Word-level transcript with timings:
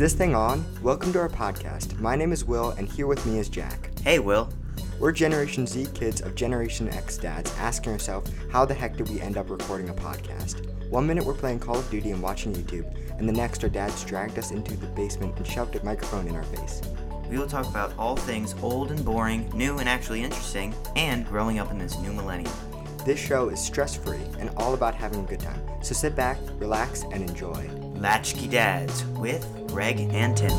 this 0.00 0.14
thing 0.14 0.34
on? 0.34 0.64
Welcome 0.82 1.12
to 1.12 1.18
our 1.18 1.28
podcast. 1.28 2.00
My 2.00 2.16
name 2.16 2.32
is 2.32 2.42
Will, 2.42 2.70
and 2.70 2.88
here 2.88 3.06
with 3.06 3.26
me 3.26 3.38
is 3.38 3.50
Jack. 3.50 3.90
Hey, 4.00 4.18
Will. 4.18 4.48
We're 4.98 5.12
Generation 5.12 5.66
Z 5.66 5.88
kids 5.92 6.22
of 6.22 6.34
Generation 6.34 6.88
X 6.88 7.18
dads 7.18 7.54
asking 7.58 7.92
ourselves, 7.92 8.32
how 8.50 8.64
the 8.64 8.72
heck 8.72 8.96
did 8.96 9.10
we 9.10 9.20
end 9.20 9.36
up 9.36 9.50
recording 9.50 9.90
a 9.90 9.92
podcast? 9.92 10.66
One 10.88 11.06
minute 11.06 11.26
we're 11.26 11.34
playing 11.34 11.58
Call 11.58 11.78
of 11.78 11.90
Duty 11.90 12.12
and 12.12 12.22
watching 12.22 12.54
YouTube, 12.54 12.90
and 13.18 13.28
the 13.28 13.32
next 13.34 13.62
our 13.62 13.68
dads 13.68 14.02
dragged 14.04 14.38
us 14.38 14.52
into 14.52 14.74
the 14.74 14.86
basement 14.86 15.36
and 15.36 15.46
shoved 15.46 15.76
a 15.76 15.84
microphone 15.84 16.28
in 16.28 16.34
our 16.34 16.44
face. 16.44 16.80
We 17.28 17.36
will 17.36 17.46
talk 17.46 17.68
about 17.68 17.92
all 17.98 18.16
things 18.16 18.54
old 18.62 18.92
and 18.92 19.04
boring, 19.04 19.50
new 19.50 19.80
and 19.80 19.88
actually 19.88 20.22
interesting, 20.22 20.74
and 20.96 21.26
growing 21.26 21.58
up 21.58 21.70
in 21.70 21.76
this 21.76 21.98
new 21.98 22.14
millennium. 22.14 22.54
This 23.04 23.20
show 23.20 23.50
is 23.50 23.60
stress 23.62 23.96
free 23.96 24.24
and 24.38 24.48
all 24.56 24.72
about 24.72 24.94
having 24.94 25.20
a 25.20 25.28
good 25.28 25.40
time, 25.40 25.60
so 25.82 25.92
sit 25.92 26.16
back, 26.16 26.38
relax, 26.58 27.02
and 27.12 27.22
enjoy. 27.28 27.79
Latchkey 28.00 28.48
Dads 28.48 29.04
with 29.18 29.46
Greg 29.68 30.00
and 30.00 30.34
Tim. 30.34 30.50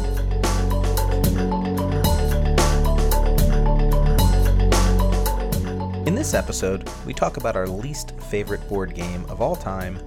In 6.05 6.13
this 6.13 6.35
episode, 6.35 6.87
we 7.03 7.15
talk 7.15 7.37
about 7.37 7.55
our 7.55 7.67
least 7.67 8.11
favorite 8.29 8.67
board 8.69 8.93
game 8.93 9.25
of 9.25 9.41
all 9.41 9.55
time, 9.55 9.97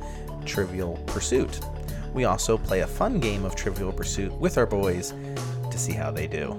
Trivial 0.46 0.96
Pursuit. 1.06 1.58
We 2.12 2.24
also 2.24 2.56
play 2.56 2.82
a 2.82 2.86
fun 2.86 3.18
game 3.18 3.44
of 3.44 3.56
Trivial 3.56 3.92
Pursuit 3.92 4.32
with 4.34 4.56
our 4.56 4.66
boys 4.66 5.12
to 5.72 5.76
see 5.76 5.92
how 5.92 6.12
they 6.12 6.28
do. 6.28 6.52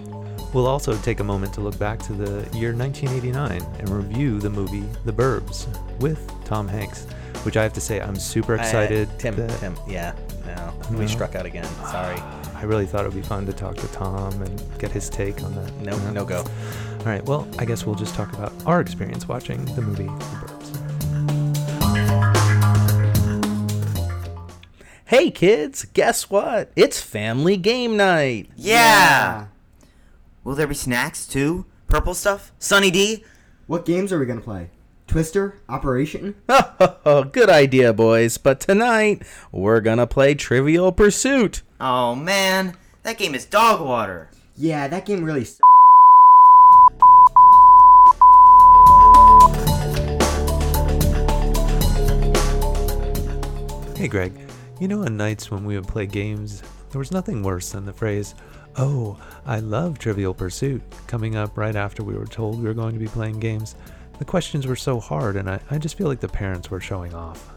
We'll 0.53 0.67
also 0.67 0.98
take 0.98 1.21
a 1.21 1.23
moment 1.23 1.53
to 1.53 1.62
look 1.62 1.79
back 1.79 1.99
to 1.99 2.12
the 2.12 2.57
year 2.57 2.76
1989 2.76 3.62
and 3.79 3.89
review 3.89 4.41
the 4.41 4.49
movie 4.49 4.84
The 5.05 5.13
Burbs 5.13 5.67
with 6.01 6.29
Tom 6.43 6.67
Hanks, 6.67 7.07
which 7.45 7.55
I 7.58 7.63
have 7.63 7.73
to 7.73 7.81
say 7.81 8.02
I'm 8.02 8.16
super 8.16 8.55
excited. 8.55 9.07
Uh, 9.07 9.18
Tim, 9.18 9.35
that- 9.35 9.60
Tim, 9.60 9.76
yeah, 9.88 10.13
no, 10.46 10.74
we 10.98 11.07
struck 11.07 11.35
out 11.35 11.46
again. 11.46 11.65
Sorry. 11.91 12.20
I 12.55 12.63
really 12.63 12.85
thought 12.85 13.05
it 13.05 13.10
would 13.13 13.21
be 13.21 13.27
fun 13.27 13.46
to 13.46 13.54
talk 13.54 13.76
to 13.77 13.88
Tom 13.90 14.41
and 14.41 14.79
get 14.79 14.90
his 14.91 15.10
take 15.10 15.43
on 15.43 15.54
that. 15.55 15.71
No, 15.82 15.96
Yeah. 15.96 16.12
no 16.12 16.26
go. 16.26 16.40
All 16.99 17.05
right, 17.05 17.23
well, 17.26 17.48
I 17.60 17.66
guess 17.66 17.85
we'll 17.85 17.96
just 17.96 18.16
talk 18.16 18.34
about 18.34 18.51
our 18.66 18.82
experience 18.82 19.27
watching 19.27 19.63
the 19.76 19.82
movie 19.82 20.05
The 20.05 20.10
Burbs. 20.12 20.71
Hey 25.07 25.29
kids, 25.29 25.85
guess 25.93 26.29
what? 26.32 26.71
It's 26.76 26.99
family 26.99 27.57
game 27.57 27.96
night. 27.96 28.49
Yeah! 28.55 29.48
Will 30.43 30.55
there 30.55 30.66
be 30.68 30.73
snacks 30.76 31.27
too? 31.27 31.66
Purple 31.88 32.16
stuff? 32.16 32.51
Sunny 32.57 32.90
D? 32.90 33.23
What 33.68 33.85
games 33.85 34.12
are 34.12 34.18
we 34.20 34.26
gonna 34.26 34.41
play? 34.41 34.70
Twister? 35.07 35.59
Operation? 35.70 36.35
Good 37.31 37.49
idea, 37.49 37.93
boys. 37.93 38.37
But 38.37 38.59
tonight, 38.59 39.23
we're 39.51 39.81
gonna 39.81 40.07
play 40.07 40.34
Trivial 40.35 40.91
Pursuit. 40.91 41.61
Oh 41.79 42.15
man, 42.15 42.75
that 43.03 43.17
game 43.17 43.35
is 43.35 43.45
dog 43.45 43.81
water. 43.85 44.29
Yeah, 44.57 44.87
that 44.87 45.05
game 45.05 45.23
really 45.23 45.41
s- 45.41 45.59
Hey, 53.95 54.09
Greg, 54.09 54.33
you 54.79 54.87
know, 54.89 55.03
on 55.05 55.15
nights 55.15 55.49
when 55.49 55.63
we 55.63 55.76
would 55.79 55.87
play 55.87 56.05
games, 56.05 56.61
there 56.91 56.99
was 56.99 57.11
nothing 57.13 57.41
worse 57.43 57.71
than 57.71 57.85
the 57.85 57.93
phrase, 57.93 58.35
Oh, 58.77 59.17
I 59.45 59.59
love 59.61 59.98
Trivial 59.98 60.33
Pursuit, 60.33 60.81
coming 61.07 61.37
up 61.37 61.57
right 61.57 61.77
after 61.77 62.03
we 62.03 62.13
were 62.13 62.26
told 62.26 62.57
we 62.59 62.65
were 62.65 62.73
going 62.73 62.93
to 62.93 62.99
be 62.99 63.07
playing 63.07 63.39
games. 63.39 63.76
The 64.18 64.25
questions 64.25 64.66
were 64.66 64.75
so 64.75 65.00
hard, 65.00 65.35
and 65.35 65.50
I, 65.50 65.59
I 65.69 65.78
just 65.78 65.97
feel 65.97 66.08
like 66.08 66.19
the 66.19 66.30
parents 66.30 66.72
were 66.72 66.80
showing 66.80 67.13
off. 67.13 67.52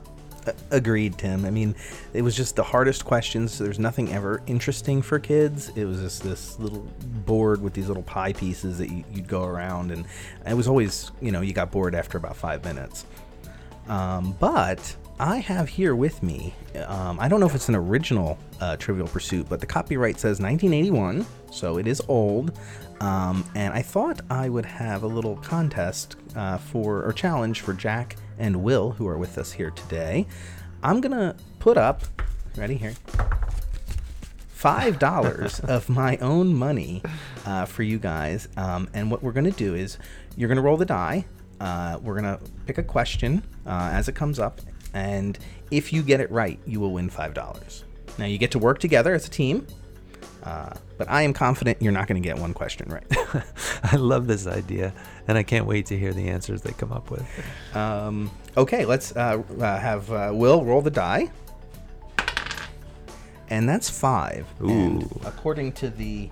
Agreed, 0.70 1.18
Tim. 1.18 1.44
I 1.44 1.50
mean, 1.50 1.74
it 2.14 2.22
was 2.22 2.34
just 2.34 2.56
the 2.56 2.62
hardest 2.62 3.04
questions. 3.04 3.58
There's 3.58 3.78
nothing 3.78 4.12
ever 4.12 4.42
interesting 4.46 5.02
for 5.02 5.18
kids. 5.18 5.70
It 5.76 5.84
was 5.84 6.00
just 6.00 6.22
this 6.22 6.58
little 6.58 6.88
board 7.26 7.60
with 7.60 7.74
these 7.74 7.88
little 7.88 8.02
pie 8.02 8.32
pieces 8.32 8.78
that 8.78 8.90
you, 8.90 9.04
you'd 9.12 9.28
go 9.28 9.44
around, 9.44 9.90
and 9.90 10.06
it 10.46 10.54
was 10.54 10.66
always, 10.66 11.10
you 11.20 11.32
know, 11.32 11.42
you 11.42 11.52
got 11.52 11.70
bored 11.70 11.94
after 11.94 12.16
about 12.18 12.36
five 12.36 12.64
minutes. 12.64 13.04
Um, 13.88 14.36
but 14.38 14.96
I 15.20 15.38
have 15.38 15.68
here 15.68 15.94
with 15.94 16.22
me, 16.22 16.54
um, 16.86 17.18
I 17.18 17.28
don't 17.28 17.40
know 17.40 17.46
if 17.46 17.54
it's 17.54 17.68
an 17.68 17.74
original 17.74 18.38
uh, 18.60 18.76
Trivial 18.76 19.08
Pursuit, 19.08 19.48
but 19.48 19.60
the 19.60 19.66
copyright 19.66 20.18
says 20.18 20.40
1981, 20.40 21.26
so 21.50 21.78
it 21.78 21.86
is 21.86 22.00
old. 22.08 22.58
Um, 23.00 23.44
and 23.54 23.72
I 23.72 23.82
thought 23.82 24.20
I 24.28 24.48
would 24.48 24.66
have 24.66 25.02
a 25.02 25.06
little 25.06 25.36
contest 25.36 26.16
uh, 26.34 26.58
for, 26.58 27.02
or 27.04 27.12
challenge 27.12 27.60
for 27.60 27.72
Jack 27.72 28.16
and 28.38 28.62
Will, 28.62 28.90
who 28.90 29.06
are 29.06 29.18
with 29.18 29.38
us 29.38 29.52
here 29.52 29.70
today. 29.70 30.26
I'm 30.82 31.00
going 31.00 31.12
to 31.12 31.36
put 31.58 31.76
up, 31.76 32.02
ready 32.56 32.76
here, 32.76 32.94
five 34.58 34.98
dollars 34.98 35.60
of 35.74 35.88
my 35.88 36.16
own 36.16 36.52
money 36.52 37.00
uh, 37.46 37.64
for 37.64 37.84
you 37.84 37.98
guys. 37.98 38.48
Um, 38.56 38.88
and 38.92 39.08
what 39.08 39.22
we're 39.22 39.32
gonna 39.32 39.52
do 39.52 39.74
is 39.74 39.98
you're 40.36 40.48
gonna 40.48 40.62
roll 40.62 40.76
the 40.76 40.84
die. 40.84 41.24
Uh, 41.60 41.98
we're 42.02 42.16
gonna 42.16 42.40
pick 42.66 42.78
a 42.78 42.82
question 42.82 43.42
uh, 43.66 43.90
as 43.92 44.08
it 44.08 44.16
comes 44.16 44.40
up, 44.40 44.60
and 44.94 45.38
if 45.70 45.92
you 45.92 46.02
get 46.02 46.20
it 46.20 46.30
right, 46.32 46.58
you 46.66 46.80
will 46.80 46.92
win 46.92 47.08
five 47.08 47.34
dollars. 47.34 47.84
Now 48.18 48.24
you 48.26 48.36
get 48.36 48.50
to 48.50 48.58
work 48.58 48.80
together 48.80 49.14
as 49.14 49.26
a 49.26 49.30
team. 49.30 49.64
Uh, 50.42 50.72
but 50.96 51.08
I 51.10 51.22
am 51.22 51.32
confident 51.32 51.82
you're 51.82 51.92
not 51.92 52.06
going 52.06 52.20
to 52.22 52.26
get 52.26 52.38
one 52.38 52.54
question 52.54 52.88
right. 52.90 53.04
I 53.82 53.96
love 53.96 54.26
this 54.26 54.46
idea, 54.46 54.92
and 55.26 55.36
I 55.36 55.42
can't 55.42 55.66
wait 55.66 55.86
to 55.86 55.98
hear 55.98 56.12
the 56.12 56.28
answers 56.28 56.62
they 56.62 56.72
come 56.72 56.92
up 56.92 57.10
with. 57.10 57.26
um, 57.74 58.30
okay, 58.56 58.84
let's 58.84 59.14
uh, 59.16 59.42
uh, 59.60 59.78
have 59.78 60.10
uh, 60.12 60.30
Will 60.32 60.64
roll 60.64 60.80
the 60.82 60.90
die. 60.90 61.30
And 63.50 63.68
that's 63.68 63.88
five. 63.88 64.46
And 64.60 65.04
Ooh. 65.04 65.20
according 65.24 65.72
to 65.72 65.88
the 65.90 66.28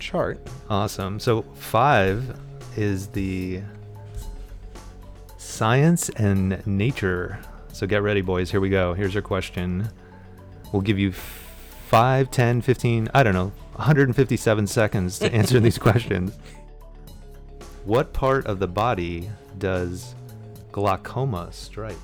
chart, 0.00 0.38
Awesome. 0.68 1.20
So, 1.20 1.42
five 1.54 2.36
is 2.76 3.08
the 3.08 3.62
science 5.36 6.08
and 6.10 6.64
nature. 6.66 7.38
So, 7.72 7.86
get 7.86 8.02
ready, 8.02 8.22
boys. 8.22 8.50
Here 8.50 8.60
we 8.60 8.70
go. 8.70 8.92
Here's 8.94 9.14
your 9.14 9.22
question. 9.22 9.88
We'll 10.72 10.82
give 10.82 10.98
you 10.98 11.12
5, 11.88 12.30
10, 12.30 12.60
15, 12.60 13.08
I 13.14 13.22
don't 13.22 13.32
know, 13.32 13.50
157 13.76 14.66
seconds 14.66 15.18
to 15.20 15.32
answer 15.32 15.58
these 15.58 15.78
questions. 15.78 16.36
What 17.86 18.12
part 18.12 18.44
of 18.44 18.58
the 18.58 18.66
body 18.66 19.30
does 19.56 20.14
glaucoma 20.70 21.48
strike? 21.50 21.96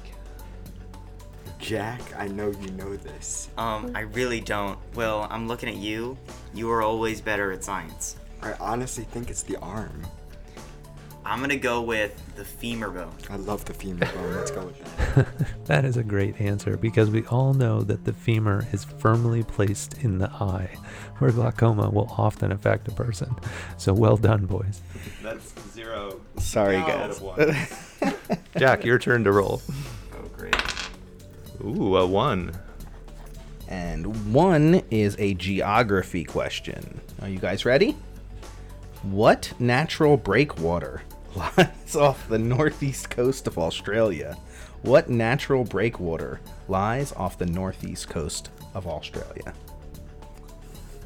Jack, 1.59 2.01
I 2.17 2.29
know 2.29 2.51
you 2.63 2.71
know 2.71 2.97
this. 2.97 3.51
Um, 3.59 3.93
I 3.95 4.01
really 4.01 4.41
don't. 4.41 4.79
Will, 4.95 5.27
I'm 5.29 5.47
looking 5.47 5.69
at 5.69 5.77
you. 5.77 6.17
You 6.55 6.71
are 6.71 6.81
always 6.81 7.21
better 7.21 7.53
at 7.53 7.63
science. 7.63 8.17
I 8.41 8.55
honestly 8.61 9.05
think 9.05 9.29
it's 9.29 9.43
the 9.43 9.59
arm. 9.59 10.03
I'm 11.27 11.41
gonna 11.41 11.57
go 11.57 11.81
with 11.81 12.21
the 12.37 12.45
femur 12.45 12.91
bone. 12.91 13.15
I 13.31 13.37
love 13.37 13.65
the 13.65 13.73
femur 13.73 14.07
bone. 14.15 14.35
Let's 14.35 14.51
go 14.51 14.67
with 14.67 15.15
that. 15.15 15.27
That 15.65 15.87
is 15.87 15.97
a 15.97 16.03
great 16.03 16.39
answer 16.43 16.77
because 16.77 17.09
we 17.09 17.25
all 17.27 17.55
know 17.55 17.81
that 17.81 18.05
the 18.05 18.13
femur 18.13 18.67
is 18.73 18.85
firmly 18.85 19.43
placed 19.43 19.95
in 20.05 20.19
the 20.19 20.29
eye, 20.31 20.77
where 21.19 21.31
glaucoma 21.31 21.89
will 21.89 22.15
often 22.19 22.53
affect 22.53 22.87
a 22.89 22.91
person. 22.91 23.35
So, 23.79 23.95
well 23.95 24.19
done, 24.19 24.45
boys. 24.45 24.83
That's 25.23 25.55
zero. 25.73 26.21
sorry 26.39 26.77
No. 26.81 26.87
guys. 26.87 28.15
Jack, 28.59 28.85
your 28.85 28.99
turn 28.99 29.25
to 29.25 29.33
roll. 29.33 29.63
Oh, 30.15 30.29
great. 30.37 30.55
Ooh, 31.65 31.97
a 31.97 32.07
one. 32.07 32.53
And 33.67 34.35
one 34.35 34.83
is 34.91 35.17
a 35.19 35.33
geography 35.33 36.25
question. 36.25 37.01
Are 37.23 37.29
you 37.31 37.39
guys 37.39 37.65
ready? 37.65 37.97
What 39.03 39.53
natural 39.59 40.19
breakwater 40.19 41.03
lies 41.57 41.97
off 41.97 42.29
the 42.29 42.39
northeast 42.39 43.11
coast 43.11 43.47
of 43.47 43.59
Australia? 43.59 44.37
What 44.83 45.09
natural 45.09 45.65
breakwater 45.65 46.41
lies 46.69 47.13
off 47.13 47.39
the 47.39 47.47
northeast 47.47 48.09
coast 48.09 48.51
of 48.75 48.87
Australia? 48.87 49.53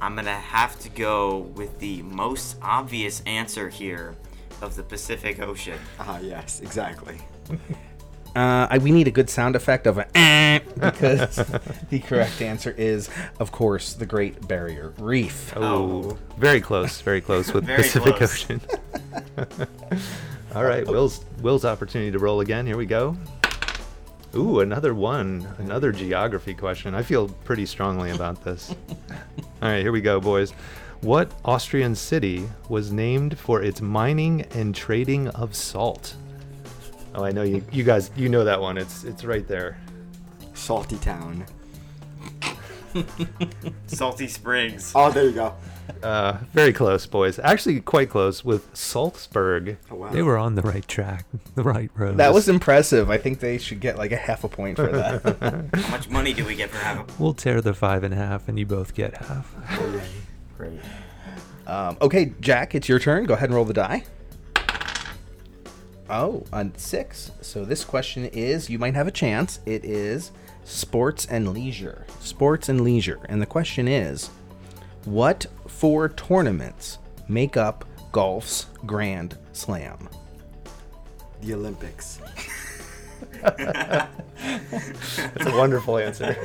I'm 0.00 0.14
gonna 0.14 0.32
have 0.32 0.78
to 0.80 0.88
go 0.90 1.38
with 1.54 1.78
the 1.78 2.02
most 2.02 2.56
obvious 2.62 3.22
answer 3.26 3.68
here 3.68 4.14
of 4.60 4.76
the 4.76 4.82
Pacific 4.82 5.40
Ocean. 5.40 5.78
Ah, 5.98 6.18
yes, 6.18 6.60
exactly. 6.60 7.18
Uh, 8.38 8.68
I, 8.70 8.78
we 8.78 8.92
need 8.92 9.08
a 9.08 9.10
good 9.10 9.28
sound 9.28 9.56
effect 9.56 9.88
of 9.88 9.98
a 9.98 10.06
eh, 10.16 10.60
because 10.78 11.34
the 11.90 11.98
correct 11.98 12.40
answer 12.40 12.70
is, 12.70 13.10
of 13.40 13.50
course, 13.50 13.94
the 13.94 14.06
Great 14.06 14.46
Barrier 14.46 14.94
Reef. 14.98 15.52
Oh, 15.56 16.16
very 16.36 16.60
close, 16.60 17.00
very 17.00 17.20
close 17.20 17.52
with 17.52 17.64
Very 17.66 17.82
Pacific 17.82 18.14
close. 18.14 18.44
Ocean. 18.44 18.60
All 20.54 20.62
right, 20.62 20.86
Will's 20.86 21.24
Will's 21.40 21.64
opportunity 21.64 22.12
to 22.12 22.20
roll 22.20 22.38
again. 22.38 22.64
Here 22.64 22.76
we 22.76 22.86
go. 22.86 23.16
Ooh, 24.36 24.60
another 24.60 24.94
one, 24.94 25.48
another 25.58 25.90
geography 25.90 26.54
question. 26.54 26.94
I 26.94 27.02
feel 27.02 27.28
pretty 27.42 27.66
strongly 27.66 28.12
about 28.12 28.44
this. 28.44 28.72
All 29.60 29.68
right, 29.68 29.82
here 29.82 29.90
we 29.90 30.00
go, 30.00 30.20
boys. 30.20 30.52
What 31.00 31.32
Austrian 31.44 31.96
city 31.96 32.48
was 32.68 32.92
named 32.92 33.36
for 33.36 33.62
its 33.62 33.80
mining 33.80 34.42
and 34.52 34.76
trading 34.76 35.26
of 35.30 35.56
salt? 35.56 36.14
Oh, 37.18 37.24
I 37.24 37.32
know 37.32 37.42
you, 37.42 37.64
you 37.72 37.82
guys, 37.82 38.12
you 38.14 38.28
know 38.28 38.44
that 38.44 38.60
one. 38.60 38.78
It's 38.78 39.02
it's 39.02 39.24
right 39.24 39.46
there. 39.48 39.76
Salty 40.54 40.98
Town. 40.98 41.44
Salty 43.88 44.28
Springs. 44.28 44.92
Oh, 44.94 45.10
there 45.10 45.24
you 45.24 45.32
go. 45.32 45.52
Uh, 46.00 46.36
very 46.52 46.72
close, 46.72 47.06
boys. 47.06 47.40
Actually, 47.40 47.80
quite 47.80 48.08
close 48.08 48.44
with 48.44 48.68
Salzburg. 48.76 49.78
Oh, 49.90 49.96
wow. 49.96 50.10
They 50.10 50.22
were 50.22 50.38
on 50.38 50.54
the 50.54 50.62
right 50.62 50.86
track, 50.86 51.24
the 51.56 51.64
right 51.64 51.90
road. 51.96 52.18
That 52.18 52.32
was 52.32 52.48
impressive. 52.48 53.10
I 53.10 53.18
think 53.18 53.40
they 53.40 53.58
should 53.58 53.80
get 53.80 53.98
like 53.98 54.12
a 54.12 54.16
half 54.16 54.44
a 54.44 54.48
point 54.48 54.76
for 54.76 54.86
that. 54.86 55.74
How 55.74 55.90
much 55.90 56.08
money 56.08 56.32
do 56.32 56.44
we 56.44 56.54
get 56.54 56.70
for 56.70 56.78
having? 56.78 57.04
We'll 57.18 57.34
tear 57.34 57.60
the 57.60 57.74
five 57.74 58.04
in 58.04 58.12
half, 58.12 58.46
and 58.48 58.56
you 58.60 58.66
both 58.66 58.94
get 58.94 59.16
half. 59.16 59.52
Great. 60.56 60.78
um, 61.66 61.96
okay, 62.00 62.32
Jack, 62.40 62.76
it's 62.76 62.88
your 62.88 63.00
turn. 63.00 63.24
Go 63.24 63.34
ahead 63.34 63.48
and 63.48 63.56
roll 63.56 63.64
the 63.64 63.74
die. 63.74 64.04
Oh, 66.10 66.44
on 66.52 66.74
six. 66.76 67.30
So 67.42 67.64
this 67.64 67.84
question 67.84 68.24
is 68.26 68.70
you 68.70 68.78
might 68.78 68.94
have 68.94 69.06
a 69.06 69.10
chance. 69.12 69.60
It 69.66 69.84
is 69.84 70.32
sports 70.64 71.26
and 71.26 71.52
leisure. 71.52 72.06
Sports 72.20 72.68
and 72.68 72.80
leisure. 72.82 73.20
And 73.28 73.42
the 73.42 73.46
question 73.46 73.86
is 73.88 74.30
what 75.04 75.46
four 75.66 76.08
tournaments 76.08 76.98
make 77.28 77.56
up 77.56 77.84
golf's 78.12 78.66
Grand 78.86 79.36
Slam? 79.52 80.08
The 81.42 81.54
Olympics. 81.54 82.20
That's 83.42 84.08
a 85.46 85.56
wonderful 85.56 85.98
answer. 85.98 86.36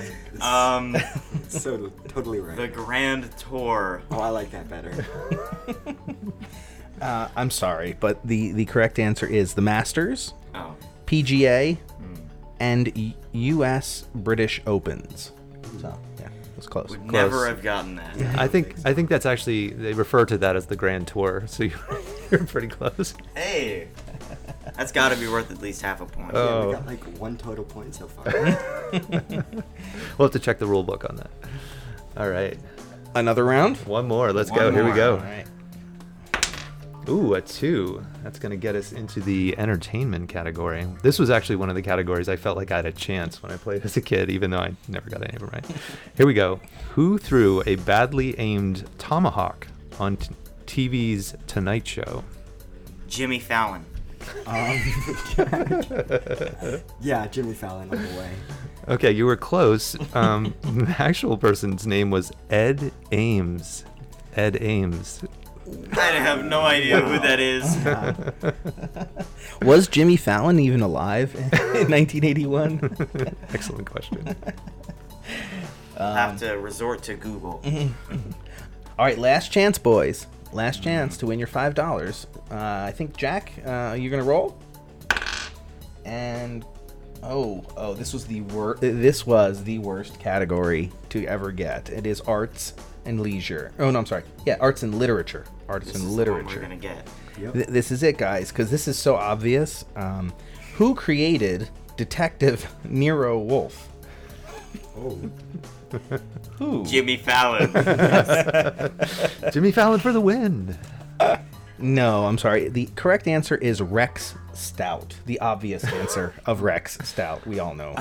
Um, 0.41 0.95
So 1.47 1.91
totally 2.07 2.39
right. 2.39 2.57
the 2.57 2.67
Grand 2.67 3.29
Tour. 3.37 4.01
Oh, 4.09 4.19
I 4.19 4.29
like 4.29 4.49
that 4.51 4.67
better. 4.69 5.05
Uh, 7.03 7.27
I'm 7.35 7.49
sorry, 7.51 7.95
but 7.99 8.25
the, 8.25 8.51
the 8.53 8.65
correct 8.65 8.97
answer 8.99 9.25
is 9.27 9.53
the 9.53 9.61
Masters, 9.61 10.33
Oh, 10.55 10.75
PGA, 11.05 11.77
and 12.59 12.95
U- 12.97 13.13
U.S. 13.33 14.07
British 14.15 14.61
Opens. 14.65 15.31
So, 15.81 15.99
yeah, 16.19 16.27
it 16.27 16.31
was 16.55 16.67
close. 16.67 16.91
would 16.91 17.11
never 17.11 17.45
have 17.47 17.61
gotten 17.61 17.95
that. 17.95 18.15
I 18.39 18.47
think 18.47 18.75
I 18.85 18.93
think 18.93 19.09
that's 19.09 19.25
actually 19.25 19.69
they 19.71 19.93
refer 19.93 20.23
to 20.25 20.37
that 20.37 20.55
as 20.55 20.67
the 20.67 20.75
Grand 20.77 21.07
Tour. 21.07 21.43
So 21.47 21.63
you're, 21.63 21.79
you're 22.31 22.45
pretty 22.45 22.67
close. 22.69 23.15
Hey, 23.35 23.87
that's 24.77 24.91
got 24.93 25.09
to 25.09 25.17
be 25.17 25.27
worth 25.27 25.51
at 25.51 25.61
least 25.61 25.81
half 25.81 25.99
a 25.99 26.05
point. 26.05 26.31
Yeah, 26.33 26.39
Oh. 26.39 26.67
we 26.67 26.73
got 26.73 26.85
like 26.85 27.03
one 27.19 27.35
total 27.37 27.65
point 27.65 27.95
so 27.95 28.07
far. 28.07 28.31
We'll 30.17 30.27
have 30.27 30.31
to 30.31 30.39
check 30.39 30.59
the 30.59 30.65
rule 30.67 30.83
book 30.83 31.05
on 31.09 31.15
that. 31.17 31.31
All 32.17 32.29
right, 32.29 32.57
Another 33.15 33.43
round? 33.43 33.77
one 33.77 34.07
more. 34.07 34.31
Let's 34.31 34.51
One 34.51 34.59
go. 34.59 34.71
Here 34.71 34.83
we 34.83 34.89
more. 34.89 34.95
go. 34.95 35.11
All 35.17 35.21
right. 35.23 35.45
Ooh, 37.09 37.33
a 37.33 37.41
two. 37.41 38.05
That's 38.23 38.39
going 38.39 38.51
to 38.51 38.57
get 38.57 38.75
us 38.75 38.93
into 38.93 39.19
the 39.19 39.57
entertainment 39.57 40.29
category. 40.29 40.87
This 41.01 41.19
was 41.19 41.29
actually 41.29 41.57
one 41.57 41.69
of 41.69 41.75
the 41.75 41.81
categories 41.81 42.29
I 42.29 42.37
felt 42.37 42.55
like 42.55 42.71
I 42.71 42.77
had 42.77 42.85
a 42.85 42.91
chance 42.93 43.43
when 43.43 43.51
I 43.51 43.57
played 43.57 43.83
as 43.83 43.97
a 43.97 44.01
kid, 44.01 44.29
even 44.29 44.51
though 44.51 44.59
I 44.59 44.73
never 44.87 45.09
got 45.09 45.21
any 45.21 45.33
of 45.33 45.41
them 45.41 45.49
right. 45.51 45.65
Here 46.15 46.25
we 46.25 46.33
go. 46.33 46.61
Who 46.91 47.17
threw 47.17 47.61
a 47.65 47.75
badly 47.75 48.39
aimed 48.39 48.89
tomahawk 48.99 49.67
on 49.99 50.17
t- 50.17 50.33
TV's 50.65 51.35
Tonight 51.45 51.85
Show? 51.85 52.23
Jimmy 53.07 53.39
Fallon. 53.39 53.85
yeah, 57.01 57.27
Jimmy 57.27 57.53
Fallon 57.53 57.89
on 57.89 58.01
the 58.01 58.17
way. 58.17 58.31
Okay, 58.87 59.11
you 59.11 59.25
were 59.25 59.35
close. 59.35 59.95
Um, 60.15 60.53
the 60.61 60.95
actual 60.97 61.37
person's 61.37 61.85
name 61.85 62.09
was 62.09 62.31
Ed 62.49 62.91
Ames. 63.11 63.83
Ed 64.35 64.57
Ames. 64.61 65.21
I 65.93 66.05
have 66.17 66.43
no 66.45 66.61
idea 66.61 66.99
who 67.01 67.19
that 67.19 67.39
is. 67.39 67.63
Was 69.61 69.87
Jimmy 69.87 70.17
Fallon 70.17 70.59
even 70.59 70.81
alive 70.81 71.33
in 71.35 71.41
1981? 71.89 73.35
Excellent 73.53 73.89
question. 73.89 74.35
have 75.97 76.37
to 76.39 76.53
resort 76.57 77.01
to 77.03 77.15
Google. 77.15 77.61
All 78.99 79.05
right, 79.05 79.17
last 79.17 79.51
chance, 79.51 79.77
boys. 79.77 80.27
Last 80.51 80.83
chance 80.83 81.17
to 81.17 81.25
win 81.27 81.39
your 81.39 81.47
five 81.47 81.73
dollars. 81.73 82.27
Uh, 82.51 82.55
I 82.87 82.91
think 82.91 83.15
Jack, 83.17 83.53
uh, 83.65 83.95
you're 83.97 84.11
gonna 84.11 84.23
roll. 84.23 84.57
And 86.05 86.65
oh, 87.23 87.63
oh, 87.77 87.93
this 87.93 88.13
was 88.13 88.25
the 88.25 88.41
worst. 88.41 88.81
This 88.81 89.25
was 89.25 89.63
the 89.63 89.79
worst 89.79 90.19
category 90.19 90.91
to 91.09 91.25
ever 91.25 91.51
get. 91.51 91.89
It 91.89 92.05
is 92.05 92.21
arts 92.21 92.73
and 93.05 93.19
leisure. 93.21 93.71
Oh 93.79 93.89
no, 93.89 93.99
I'm 93.99 94.05
sorry. 94.05 94.23
Yeah, 94.45 94.57
arts 94.59 94.83
and 94.83 94.93
literature. 94.95 95.45
Arts 95.67 95.87
This 95.87 95.95
and 95.95 96.03
is 96.03 96.09
the 96.09 96.09
one 96.09 96.17
literature. 96.17 96.55
we're 96.57 96.61
gonna 96.61 96.75
get. 96.75 97.07
Th- 97.35 97.67
this 97.67 97.91
is 97.91 98.03
it, 98.03 98.17
guys, 98.17 98.49
because 98.51 98.69
this 98.69 98.87
is 98.87 98.97
so 98.97 99.15
obvious. 99.15 99.85
Um, 99.95 100.33
who 100.75 100.93
created 100.95 101.69
Detective 101.97 102.73
Nero 102.83 103.39
Wolfe? 103.39 103.89
Oh, 104.97 105.19
Who? 106.59 106.85
Jimmy 106.87 107.17
Fallon. 107.17 107.71
Jimmy 109.51 109.71
Fallon 109.71 109.99
for 109.99 110.11
the 110.11 110.21
win. 110.21 110.77
No, 111.79 112.25
I'm 112.25 112.37
sorry. 112.37 112.69
The 112.69 112.85
correct 112.95 113.27
answer 113.27 113.55
is 113.55 113.81
Rex 113.81 114.35
Stout. 114.53 115.15
The 115.25 115.39
obvious 115.39 115.83
answer 115.83 116.33
of 116.45 116.61
Rex 116.61 116.97
Stout. 117.03 117.45
We 117.47 117.59
all 117.59 117.75
know. 117.75 117.95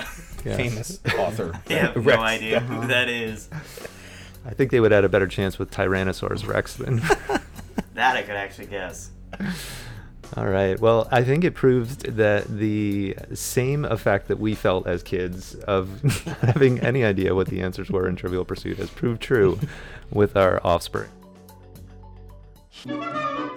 Yes. 0.45 0.57
Famous 0.57 1.01
author. 1.19 1.59
I 1.69 1.73
have 1.75 1.97
Rex 2.07 2.17
no 2.19 2.23
idea 2.23 2.61
who 2.61 2.87
that 2.89 3.09
is. 3.09 3.49
I 4.45 4.51
think 4.55 4.71
they 4.71 4.81
would 4.81 4.91
have 4.93 4.99
had 4.99 5.05
a 5.05 5.09
better 5.09 5.27
chance 5.29 5.59
with 5.59 5.71
Tyrannosaurus 5.71 6.47
Rex 6.47 6.75
than. 6.75 7.01
That 7.95 8.17
I 8.17 8.23
could 8.23 8.37
actually 8.37 8.67
guess. 8.67 9.11
All 10.37 10.47
right. 10.47 10.81
Well, 10.81 11.09
I 11.11 11.25
think 11.25 11.45
it 11.45 11.55
proved 11.55 12.07
that 12.17 12.47
the 12.47 13.15
same 13.35 13.85
effect 13.85 14.29
that 14.29 14.39
we 14.39 14.55
felt 14.55 14.87
as 14.87 15.03
kids 15.03 15.55
of 15.55 16.01
having 16.41 16.81
any 16.81 17.05
idea 17.05 17.35
what 17.35 17.49
the 17.49 17.61
answers 17.61 17.91
were 17.91 18.09
in 18.09 18.17
Trivial 18.17 18.45
Pursuit 18.45 18.79
has 18.79 18.89
proved 18.89 19.21
true 19.21 19.59
with 20.11 20.37
our 20.37 20.59
offspring. 20.65 21.11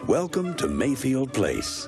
Welcome 0.06 0.54
to 0.56 0.68
Mayfield 0.68 1.32
Place. 1.34 1.88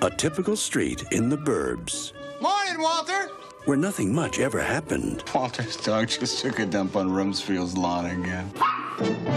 A 0.00 0.10
typical 0.16 0.56
street 0.56 1.04
in 1.10 1.28
the 1.28 1.36
burbs 1.36 2.12
Morning, 2.40 2.80
Walter. 2.80 3.30
Where 3.68 3.76
nothing 3.76 4.14
much 4.14 4.38
ever 4.38 4.62
happened 4.62 5.22
Walter's 5.34 5.76
dog 5.76 6.08
just 6.08 6.40
took 6.40 6.58
a 6.58 6.64
dump 6.64 6.96
on 6.96 7.12
Rumsfield's 7.12 7.76
lawn 7.76 8.06
again. 8.06 8.50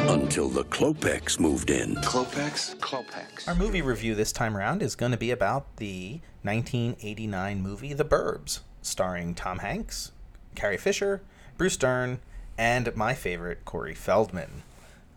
until 0.07 0.47
the 0.47 0.63
Klopeks 0.63 1.37
moved 1.37 1.69
in. 1.69 1.95
Klopeks? 1.95 2.77
Klopeks. 2.77 3.45
Our 3.49 3.55
movie 3.55 3.81
review 3.81 4.15
this 4.15 4.31
time 4.31 4.55
around 4.55 4.81
is 4.81 4.95
going 4.95 5.11
to 5.11 5.17
be 5.17 5.31
about 5.31 5.75
the 5.75 6.21
1989 6.43 7.61
movie 7.61 7.91
The 7.91 8.05
Burbs, 8.05 8.61
starring 8.81 9.35
Tom 9.35 9.59
Hanks, 9.59 10.13
Carrie 10.55 10.77
Fisher, 10.77 11.21
Bruce 11.57 11.75
Dern, 11.75 12.19
and 12.57 12.95
my 12.95 13.13
favorite, 13.13 13.65
Corey 13.65 13.93
Feldman. 13.93 14.63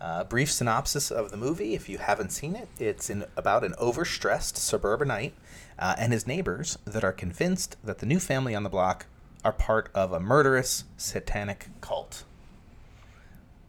Uh, 0.04 0.22
brief 0.22 0.52
synopsis 0.52 1.10
of 1.10 1.30
the 1.30 1.36
movie, 1.38 1.74
if 1.74 1.88
you 1.88 1.96
haven't 1.96 2.30
seen 2.30 2.54
it, 2.54 2.68
it's 2.78 3.08
in, 3.08 3.24
about 3.38 3.64
an 3.64 3.72
overstressed 3.80 4.58
suburbanite 4.58 5.32
uh, 5.78 5.94
and 5.96 6.12
his 6.12 6.26
neighbors 6.26 6.76
that 6.84 7.02
are 7.02 7.12
convinced 7.12 7.78
that 7.82 8.00
the 8.00 8.06
new 8.06 8.20
family 8.20 8.54
on 8.54 8.64
the 8.64 8.68
block 8.68 9.06
are 9.46 9.52
part 9.52 9.88
of 9.94 10.12
a 10.12 10.20
murderous 10.20 10.84
satanic 10.98 11.68
cult. 11.80 12.24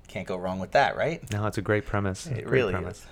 Can't 0.10 0.28
go 0.28 0.36
wrong 0.36 0.60
with 0.60 0.72
that, 0.72 0.98
right? 0.98 1.24
No, 1.32 1.48
it's 1.48 1.58
a 1.58 1.62
great 1.62 1.86
premise. 1.86 2.28
It 2.28 2.44
Great 2.44 2.48
really 2.48 2.74
premise. 2.74 3.06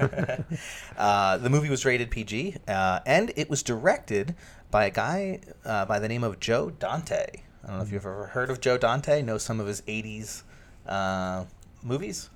is. 0.00 0.58
uh, 0.96 1.36
the 1.36 1.50
movie 1.50 1.68
was 1.68 1.84
rated 1.84 2.10
PG, 2.10 2.56
uh, 2.66 3.00
and 3.04 3.30
it 3.36 3.50
was 3.50 3.62
directed 3.62 4.34
by 4.70 4.86
a 4.86 4.90
guy 4.90 5.40
uh, 5.66 5.84
by 5.84 5.98
the 5.98 6.08
name 6.08 6.24
of 6.24 6.40
Joe 6.40 6.70
Dante. 6.70 7.26
I 7.62 7.66
don't 7.66 7.76
know 7.76 7.82
if 7.82 7.92
you've 7.92 8.06
ever 8.06 8.28
heard 8.28 8.48
of 8.48 8.62
Joe 8.62 8.78
Dante. 8.78 9.20
Know 9.20 9.36
some 9.36 9.60
of 9.60 9.66
his 9.66 9.82
'80s 9.82 10.44
uh, 10.86 11.44
movies. 11.82 12.30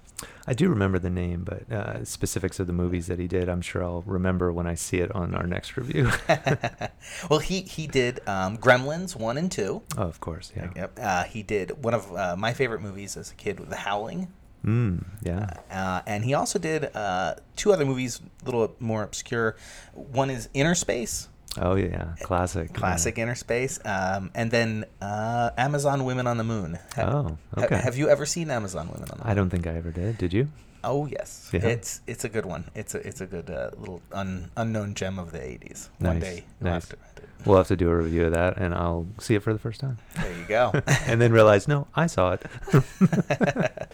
I 0.46 0.52
do 0.54 0.68
remember 0.68 0.98
the 0.98 1.10
name, 1.10 1.44
but 1.44 1.70
uh, 1.72 2.04
specifics 2.04 2.60
of 2.60 2.66
the 2.66 2.72
movies 2.72 3.06
that 3.06 3.18
he 3.18 3.26
did, 3.26 3.48
I'm 3.48 3.62
sure 3.62 3.82
I'll 3.82 4.02
remember 4.02 4.52
when 4.52 4.66
I 4.66 4.74
see 4.74 4.98
it 4.98 5.10
on 5.14 5.34
our 5.34 5.46
next 5.46 5.76
review. 5.76 6.10
well, 7.30 7.38
he 7.38 7.62
he 7.62 7.86
did 7.86 8.20
um, 8.28 8.58
Gremlins 8.58 9.16
one 9.16 9.38
and 9.38 9.50
two. 9.50 9.82
oh, 9.96 10.02
of 10.02 10.20
course, 10.20 10.52
yeah. 10.56 10.70
Yep. 10.76 10.98
Uh, 11.00 11.24
he 11.24 11.42
did 11.42 11.82
one 11.82 11.94
of 11.94 12.14
uh, 12.14 12.36
my 12.36 12.52
favorite 12.52 12.82
movies 12.82 13.16
as 13.16 13.30
a 13.30 13.34
kid, 13.34 13.58
The 13.58 13.76
Howling. 13.76 14.28
Mm, 14.64 15.04
yeah. 15.22 15.50
Uh, 15.70 16.00
and 16.06 16.24
he 16.24 16.32
also 16.34 16.58
did 16.58 16.94
uh, 16.96 17.34
two 17.56 17.72
other 17.72 17.84
movies, 17.84 18.20
a 18.42 18.44
little 18.46 18.74
more 18.80 19.02
obscure. 19.02 19.56
One 19.92 20.30
is 20.30 20.48
Innerspace, 20.54 21.28
Oh, 21.60 21.76
yeah. 21.76 22.14
Classic. 22.22 22.68
yeah. 22.72 22.76
classic 22.78 23.14
Innerspace, 23.16 23.78
um, 23.86 24.30
and 24.34 24.50
then 24.50 24.84
uh, 25.00 25.50
Amazon 25.56 26.04
Women 26.04 26.26
on 26.26 26.36
the 26.36 26.44
Moon. 26.44 26.78
Ha- 26.96 27.02
Oh, 27.04 27.38
ha- 27.56 27.64
okay. 27.64 27.76
have 27.76 27.96
you 27.96 28.08
ever 28.08 28.26
seen 28.26 28.50
Amazon 28.50 28.88
Women 28.88 29.02
on 29.10 29.18
the 29.18 29.24
Moon? 29.24 29.30
I 29.30 29.34
don't 29.34 29.50
think 29.50 29.66
I 29.66 29.74
ever 29.76 29.90
did. 29.90 30.18
Did 30.18 30.32
you? 30.32 30.48
Oh 30.86 31.06
yes, 31.06 31.48
Yeah. 31.50 31.64
it's 31.64 32.02
it's 32.06 32.24
a 32.24 32.28
good 32.28 32.44
one. 32.44 32.64
It's 32.74 32.94
a 32.94 32.98
it's 33.08 33.22
a 33.22 33.26
good 33.26 33.48
uh, 33.48 33.70
little 33.78 34.02
un, 34.12 34.50
unknown 34.56 34.92
gem 34.94 35.18
of 35.18 35.32
the 35.32 35.38
'80s. 35.38 35.88
One 35.98 36.18
Nice, 36.18 36.22
day 36.22 36.44
you'll 36.60 36.70
nice. 36.72 36.90
have 36.90 36.90
to. 36.90 37.22
We'll 37.46 37.56
have 37.56 37.68
to 37.68 37.76
do 37.76 37.88
a 37.88 37.96
review 37.96 38.26
of 38.26 38.32
that, 38.34 38.58
and 38.58 38.74
I'll 38.74 39.06
see 39.18 39.34
it 39.34 39.42
for 39.42 39.52
the 39.54 39.58
first 39.58 39.80
time. 39.80 39.96
There 40.16 40.30
you 40.36 40.44
go. 40.46 40.72
and 41.06 41.20
then 41.22 41.32
realize, 41.32 41.66
no, 41.68 41.86
I 41.94 42.06
saw 42.06 42.32
it. 42.36 42.42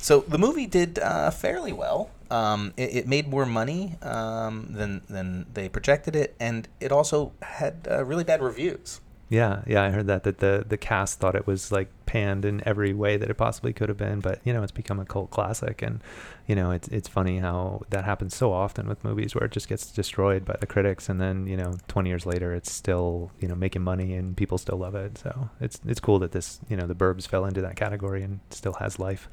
So 0.00 0.20
the 0.20 0.38
movie 0.38 0.66
did 0.66 0.98
uh, 0.98 1.30
fairly 1.30 1.72
well. 1.72 2.10
Um, 2.30 2.74
it, 2.76 2.96
it 2.96 3.08
made 3.08 3.28
more 3.28 3.46
money 3.46 3.96
um, 4.02 4.68
than 4.70 5.02
than 5.08 5.46
they 5.54 5.68
projected 5.68 6.14
it, 6.14 6.34
and 6.38 6.68
it 6.80 6.92
also 6.92 7.32
had 7.42 7.88
uh, 7.90 8.04
really 8.04 8.24
bad 8.24 8.42
reviews. 8.42 9.00
Yeah, 9.30 9.62
yeah, 9.66 9.82
I 9.82 9.90
heard 9.90 10.06
that 10.06 10.24
that 10.24 10.38
the 10.38 10.64
the 10.66 10.78
cast 10.78 11.20
thought 11.20 11.34
it 11.34 11.46
was 11.46 11.70
like 11.70 11.88
panned 12.06 12.46
in 12.46 12.66
every 12.66 12.94
way 12.94 13.18
that 13.18 13.28
it 13.28 13.34
possibly 13.34 13.74
could 13.74 13.90
have 13.90 13.98
been, 13.98 14.20
but 14.20 14.40
you 14.42 14.54
know, 14.54 14.62
it's 14.62 14.72
become 14.72 14.98
a 14.98 15.04
cult 15.04 15.30
classic 15.30 15.82
and 15.82 16.00
you 16.46 16.54
know, 16.54 16.70
it's 16.70 16.88
it's 16.88 17.08
funny 17.08 17.38
how 17.38 17.82
that 17.90 18.04
happens 18.04 18.34
so 18.34 18.52
often 18.52 18.88
with 18.88 19.04
movies 19.04 19.34
where 19.34 19.44
it 19.44 19.52
just 19.52 19.68
gets 19.68 19.90
destroyed 19.90 20.46
by 20.46 20.56
the 20.58 20.66
critics 20.66 21.10
and 21.10 21.20
then, 21.20 21.46
you 21.46 21.58
know, 21.58 21.74
20 21.88 22.08
years 22.08 22.24
later 22.24 22.54
it's 22.54 22.72
still, 22.72 23.30
you 23.38 23.48
know, 23.48 23.54
making 23.54 23.82
money 23.82 24.14
and 24.14 24.34
people 24.34 24.56
still 24.56 24.78
love 24.78 24.94
it. 24.94 25.18
So, 25.18 25.50
it's 25.60 25.78
it's 25.86 26.00
cool 26.00 26.18
that 26.20 26.32
this, 26.32 26.60
you 26.70 26.76
know, 26.76 26.86
The 26.86 26.94
Burbs 26.94 27.28
fell 27.28 27.44
into 27.44 27.60
that 27.60 27.76
category 27.76 28.22
and 28.22 28.40
still 28.50 28.74
has 28.74 28.98
life. 28.98 29.28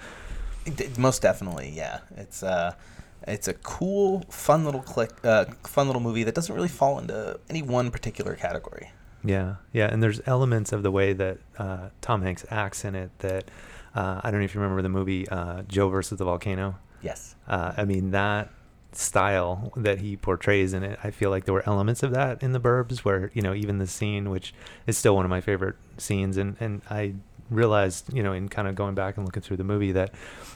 It- 0.65 0.97
most 0.97 1.21
definitely, 1.21 1.71
yeah. 1.75 1.99
It's 2.17 2.43
uh, 2.43 2.73
it's 3.27 3.47
a 3.47 3.53
cool, 3.53 4.23
fun 4.29 4.65
little 4.65 4.81
click, 4.81 5.11
uh, 5.23 5.45
fun 5.63 5.87
little 5.87 6.01
movie 6.01 6.23
that 6.23 6.35
doesn't 6.35 6.53
really 6.53 6.67
fall 6.67 6.99
into 6.99 7.39
any 7.49 7.61
one 7.61 7.91
particular 7.91 8.35
category. 8.35 8.91
Yeah, 9.23 9.55
yeah, 9.73 9.87
and 9.91 10.03
there's 10.03 10.21
elements 10.27 10.71
of 10.71 10.83
the 10.83 10.91
way 10.91 11.13
that 11.13 11.37
uh, 11.57 11.89
Tom 12.01 12.21
Hanks 12.21 12.45
acts 12.51 12.85
in 12.85 12.93
it 12.95 13.09
that 13.19 13.45
uh, 13.95 14.21
I 14.23 14.29
don't 14.29 14.39
know 14.39 14.45
if 14.45 14.53
you 14.53 14.61
remember 14.61 14.81
the 14.83 14.89
movie 14.89 15.27
uh, 15.29 15.63
Joe 15.63 15.89
versus 15.89 16.17
the 16.19 16.25
Volcano. 16.25 16.77
Yes. 17.01 17.35
Uh, 17.47 17.73
I 17.77 17.85
mean 17.85 18.11
that 18.11 18.49
style 18.91 19.73
that 19.75 19.99
he 19.99 20.15
portrays 20.15 20.73
in 20.73 20.83
it. 20.83 20.97
I 21.03 21.11
feel 21.11 21.29
like 21.29 21.45
there 21.45 21.53
were 21.53 21.67
elements 21.67 22.01
of 22.03 22.11
that 22.11 22.41
in 22.41 22.51
the 22.53 22.59
Burbs, 22.59 22.99
where 22.99 23.31
you 23.33 23.41
know 23.41 23.53
even 23.53 23.77
the 23.79 23.87
scene, 23.87 24.29
which 24.29 24.53
is 24.87 24.97
still 24.97 25.15
one 25.15 25.25
of 25.25 25.29
my 25.29 25.41
favorite 25.41 25.75
scenes, 25.97 26.37
and 26.37 26.55
and 26.59 26.81
I 26.89 27.15
realized 27.49 28.11
you 28.13 28.23
know 28.23 28.33
in 28.33 28.49
kind 28.49 28.67
of 28.67 28.75
going 28.75 28.95
back 28.95 29.17
and 29.17 29.25
looking 29.25 29.41
through 29.41 29.57
the 29.57 29.63
movie 29.63 29.91
that 29.91 30.11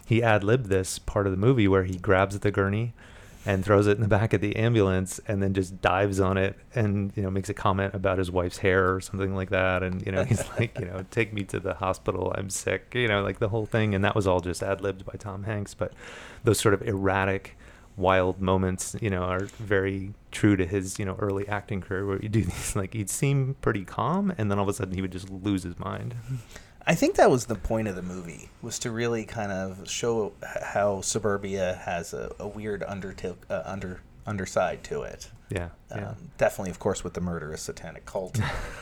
he 0.05 0.24
ad 0.24 0.43
libbed 0.43 0.67
this 0.67 0.98
part 1.00 1.25
of 1.27 1.31
the 1.31 1.38
movie 1.38 1.67
where 1.67 1.84
he 1.84 1.98
grabs 1.98 2.39
the 2.39 2.51
gurney 2.51 2.93
and 3.46 3.63
throws 3.63 3.88
it 3.88 3.91
in 3.91 4.01
the 4.01 4.08
back 4.08 4.34
of 4.34 4.41
the 4.41 4.55
ambulance 4.58 5.19
and 5.27 5.41
then 5.41 5.53
just 5.53 5.81
dives 5.81 6.19
on 6.19 6.38
it 6.38 6.55
and 6.75 7.12
you 7.15 7.24
know 7.24 7.31
makes 7.31 7.50
a 7.50 7.53
comment 7.53 7.93
about 7.93 8.17
his 8.17 8.29
wife's 8.29 8.58
hair 8.58 8.93
or 8.93 9.00
something 9.00 9.34
like 9.34 9.50
that. 9.50 9.81
And 9.81 10.05
you 10.05 10.12
know 10.12 10.24
he's 10.24 10.43
like 10.60 10.77
you 10.77 10.86
know 10.86 11.05
take 11.10 11.34
me 11.34 11.43
to 11.46 11.60
the 11.60 11.74
hospital 11.74 12.34
i'm 12.36 12.50
sick 12.50 12.91
you 12.93 13.08
know 13.08 13.24
like 13.24 13.39
the 13.39 13.50
whole 13.50 13.65
thing. 13.65 13.96
And 13.96 14.03
that 14.03 14.15
was 14.15 14.27
all 14.27 14.39
just 14.39 14.62
ad-libbed 14.62 15.05
by 15.05 15.13
tom 15.13 15.43
hanks. 15.43 15.74
But 15.74 15.93
those 16.43 16.60
sort 16.60 16.74
of 16.74 16.81
erratic 16.81 17.58
wild 17.96 18.39
moments 18.39 18.96
you 19.01 19.10
know 19.10 19.24
are 19.24 19.46
very 19.58 20.13
true 20.31 20.55
to 20.55 20.65
his 20.65 21.00
you 21.00 21.05
know 21.05 21.15
early 21.19 21.46
acting 21.50 21.81
career 21.81 22.05
where 22.05 22.22
you 22.22 22.29
do 22.29 22.43
these 22.43 22.74
like 22.75 22.93
he'd 22.93 23.10
seem 23.10 23.55
pretty 23.62 23.84
calm 23.84 24.34
and 24.38 24.50
then 24.50 24.58
all 24.58 24.63
of 24.63 24.69
a 24.69 24.74
sudden 24.74 24.93
he 24.93 25.01
would 25.01 25.12
just 25.12 25.29
lose 25.29 25.63
his 25.63 25.77
mind 25.77 26.15
I 26.89 26.96
think 26.96 27.17
that 27.17 27.29
was 27.29 27.46
the 27.46 27.53
point 27.53 27.88
of 27.88 27.96
the 27.96 28.01
movie 28.01 28.50
was 28.63 28.79
to 28.79 28.89
really 28.89 29.24
kind 29.24 29.51
of 29.51 29.88
show 29.88 30.34
how 30.63 31.01
suburbia 31.01 31.79
has 31.86 32.15
a, 32.15 32.31
a 32.39 32.48
weird 32.48 32.81
undertil 32.81 33.38
uh, 33.48 33.62
under 33.63 34.01
underside 34.25 34.84
to 34.86 35.03
it. 35.03 35.29
yeah 35.50 35.69
yeah 35.91 36.10
Um, 36.10 36.15
definitely, 36.39 36.72
of 36.72 36.79
course, 36.79 37.03
with 37.03 37.13
the 37.13 37.22
murderous 37.22 37.62
satanic 37.62 38.08
cult. 38.08 38.39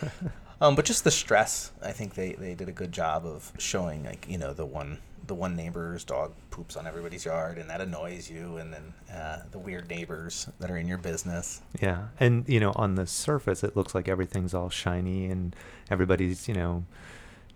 um, 0.61 0.73
but 0.73 0.85
just 0.85 1.03
the 1.03 1.11
stress, 1.11 1.73
I 1.83 1.91
think 1.91 2.13
they, 2.13 2.31
they 2.31 2.53
did 2.53 2.69
a 2.69 2.71
good 2.71 2.93
job 2.93 3.25
of 3.25 3.51
showing, 3.57 4.05
like 4.05 4.25
you 4.29 4.37
know, 4.37 4.53
the 4.53 4.65
one 4.65 4.99
the 5.27 5.35
one 5.35 5.57
neighbor's 5.57 6.05
dog 6.05 6.31
poops 6.49 6.77
on 6.77 6.87
everybody's 6.87 7.25
yard, 7.25 7.57
and 7.57 7.69
that 7.69 7.81
annoys 7.81 8.31
you, 8.31 8.55
and 8.55 8.71
then 8.71 8.93
uh, 9.13 9.39
the 9.51 9.59
weird 9.59 9.89
neighbors 9.89 10.47
that 10.59 10.71
are 10.71 10.77
in 10.77 10.87
your 10.87 10.97
business. 10.97 11.61
Yeah, 11.81 12.07
and 12.21 12.47
you 12.47 12.61
know, 12.61 12.71
on 12.77 12.95
the 12.95 13.05
surface, 13.05 13.65
it 13.65 13.75
looks 13.75 13.93
like 13.93 14.07
everything's 14.07 14.53
all 14.53 14.69
shiny 14.69 15.25
and 15.25 15.53
everybody's 15.91 16.47
you 16.47 16.53
know 16.53 16.85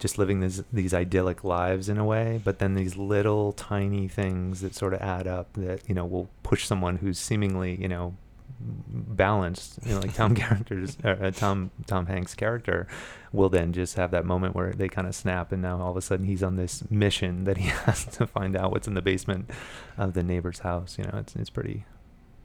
just 0.02 0.18
living 0.18 0.42
these 0.42 0.64
these 0.74 0.94
idyllic 0.94 1.44
lives 1.44 1.88
in 1.88 1.98
a 1.98 2.04
way. 2.04 2.42
But 2.44 2.60
then 2.60 2.76
these 2.76 2.98
little 2.98 3.54
tiny 3.54 4.08
things 4.08 4.62
that 4.62 4.76
sort 4.76 4.94
of 4.94 5.02
add 5.02 5.28
up 5.28 5.54
that 5.54 5.88
you 5.88 5.96
know 5.96 6.06
will 6.06 6.28
push 6.44 6.66
someone 6.66 6.98
who's 6.98 7.20
seemingly 7.20 7.80
you 7.80 7.88
know 7.88 8.16
balanced, 8.60 9.80
you 9.86 9.94
know, 9.94 10.00
like 10.00 10.14
Tom 10.14 10.36
characters, 10.44 10.98
uh, 11.04 11.32
Tom 11.32 11.72
Tom 11.86 12.08
Hanks' 12.08 12.36
character, 12.36 12.88
will 13.32 13.50
then 13.50 13.74
just 13.74 13.96
have 13.96 14.12
that 14.12 14.26
moment 14.26 14.56
where 14.56 14.74
they 14.74 14.90
kind 14.90 15.08
of 15.08 15.16
snap, 15.16 15.52
and 15.52 15.62
now 15.62 15.80
all 15.80 15.92
of 15.92 15.98
a 15.98 16.02
sudden 16.02 16.26
he's 16.26 16.44
on 16.44 16.56
this 16.56 16.84
mission 16.90 17.44
that 17.46 17.58
he 17.58 17.70
has 17.86 18.06
to 18.06 18.26
find 18.28 18.56
out 18.56 18.72
what's 18.72 18.88
in 18.88 18.96
the 18.96 19.02
basement 19.02 19.50
of 19.98 20.14
the 20.14 20.24
neighbor's 20.24 20.60
house. 20.60 20.98
You 20.98 21.06
know, 21.06 21.20
it's 21.20 21.36
it's 21.36 21.50
pretty 21.50 21.86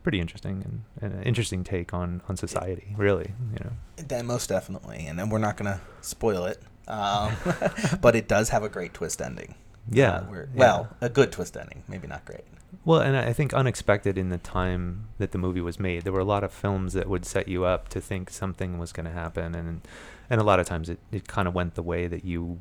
pretty 0.02 0.20
interesting 0.20 0.62
and, 0.64 0.84
and 1.02 1.20
an 1.20 1.22
interesting 1.25 1.64
take 1.64 1.92
on 1.92 2.20
on 2.28 2.36
society, 2.36 2.94
really. 2.96 3.32
You 3.52 3.64
know. 3.64 4.22
Most 4.22 4.48
definitely, 4.48 5.06
and 5.06 5.18
then 5.18 5.30
we're 5.30 5.38
not 5.38 5.56
gonna 5.56 5.80
spoil 6.02 6.44
it, 6.44 6.62
um, 6.88 7.32
but 8.00 8.14
it 8.16 8.28
does 8.28 8.50
have 8.50 8.62
a 8.62 8.68
great 8.68 8.94
twist 8.94 9.20
ending. 9.20 9.54
Yeah, 9.90 10.16
Uh, 10.16 10.22
where- 10.24 10.48
yeah. 10.54 10.58
Well, 10.60 10.88
a 11.00 11.08
good 11.08 11.30
twist 11.32 11.56
ending, 11.56 11.82
maybe 11.88 12.06
not 12.08 12.24
great. 12.24 12.44
Well, 12.84 13.00
and 13.00 13.16
I 13.16 13.32
think 13.32 13.54
unexpected 13.54 14.18
in 14.18 14.28
the 14.28 14.38
time 14.38 15.08
that 15.18 15.30
the 15.32 15.38
movie 15.38 15.60
was 15.60 15.78
made. 15.80 16.02
There 16.04 16.12
were 16.12 16.20
a 16.20 16.24
lot 16.24 16.44
of 16.44 16.52
films 16.52 16.92
that 16.92 17.08
would 17.08 17.24
set 17.24 17.48
you 17.48 17.64
up 17.64 17.88
to 17.90 18.00
think 18.00 18.30
something 18.30 18.78
was 18.78 18.92
going 18.92 19.06
to 19.06 19.12
happen, 19.12 19.54
and 19.54 19.80
and 20.28 20.40
a 20.40 20.44
lot 20.44 20.58
of 20.60 20.66
times 20.66 20.88
it, 20.88 20.98
it 21.12 21.26
kind 21.28 21.46
of 21.48 21.54
went 21.54 21.74
the 21.74 21.82
way 21.82 22.06
that 22.08 22.24
you 22.24 22.58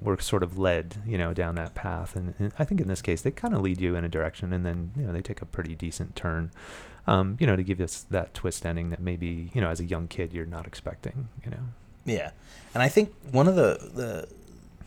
were 0.00 0.18
sort 0.18 0.42
of 0.42 0.58
led, 0.58 0.96
you 1.06 1.16
know, 1.16 1.32
down 1.32 1.54
that 1.54 1.74
path. 1.74 2.14
And, 2.16 2.34
and 2.38 2.52
I 2.58 2.64
think 2.64 2.80
in 2.80 2.88
this 2.88 3.00
case, 3.00 3.22
they 3.22 3.30
kind 3.30 3.54
of 3.54 3.62
lead 3.62 3.80
you 3.80 3.96
in 3.96 4.04
a 4.04 4.08
direction, 4.08 4.52
and 4.52 4.64
then 4.64 4.92
you 4.96 5.04
know 5.06 5.12
they 5.12 5.22
take 5.22 5.40
a 5.42 5.46
pretty 5.46 5.74
decent 5.74 6.14
turn, 6.16 6.50
um, 7.06 7.36
you 7.40 7.46
know, 7.46 7.56
to 7.56 7.62
give 7.62 7.80
us 7.80 8.02
that 8.10 8.34
twist 8.34 8.64
ending 8.66 8.90
that 8.90 9.00
maybe 9.00 9.50
you 9.54 9.60
know 9.60 9.70
as 9.70 9.80
a 9.80 9.84
young 9.84 10.08
kid 10.08 10.32
you're 10.34 10.46
not 10.46 10.66
expecting, 10.66 11.28
you 11.44 11.50
know. 11.50 11.64
Yeah, 12.06 12.30
and 12.72 12.82
I 12.82 12.88
think 12.88 13.12
one 13.30 13.46
of 13.48 13.56
the 13.56 13.90
the 13.94 14.28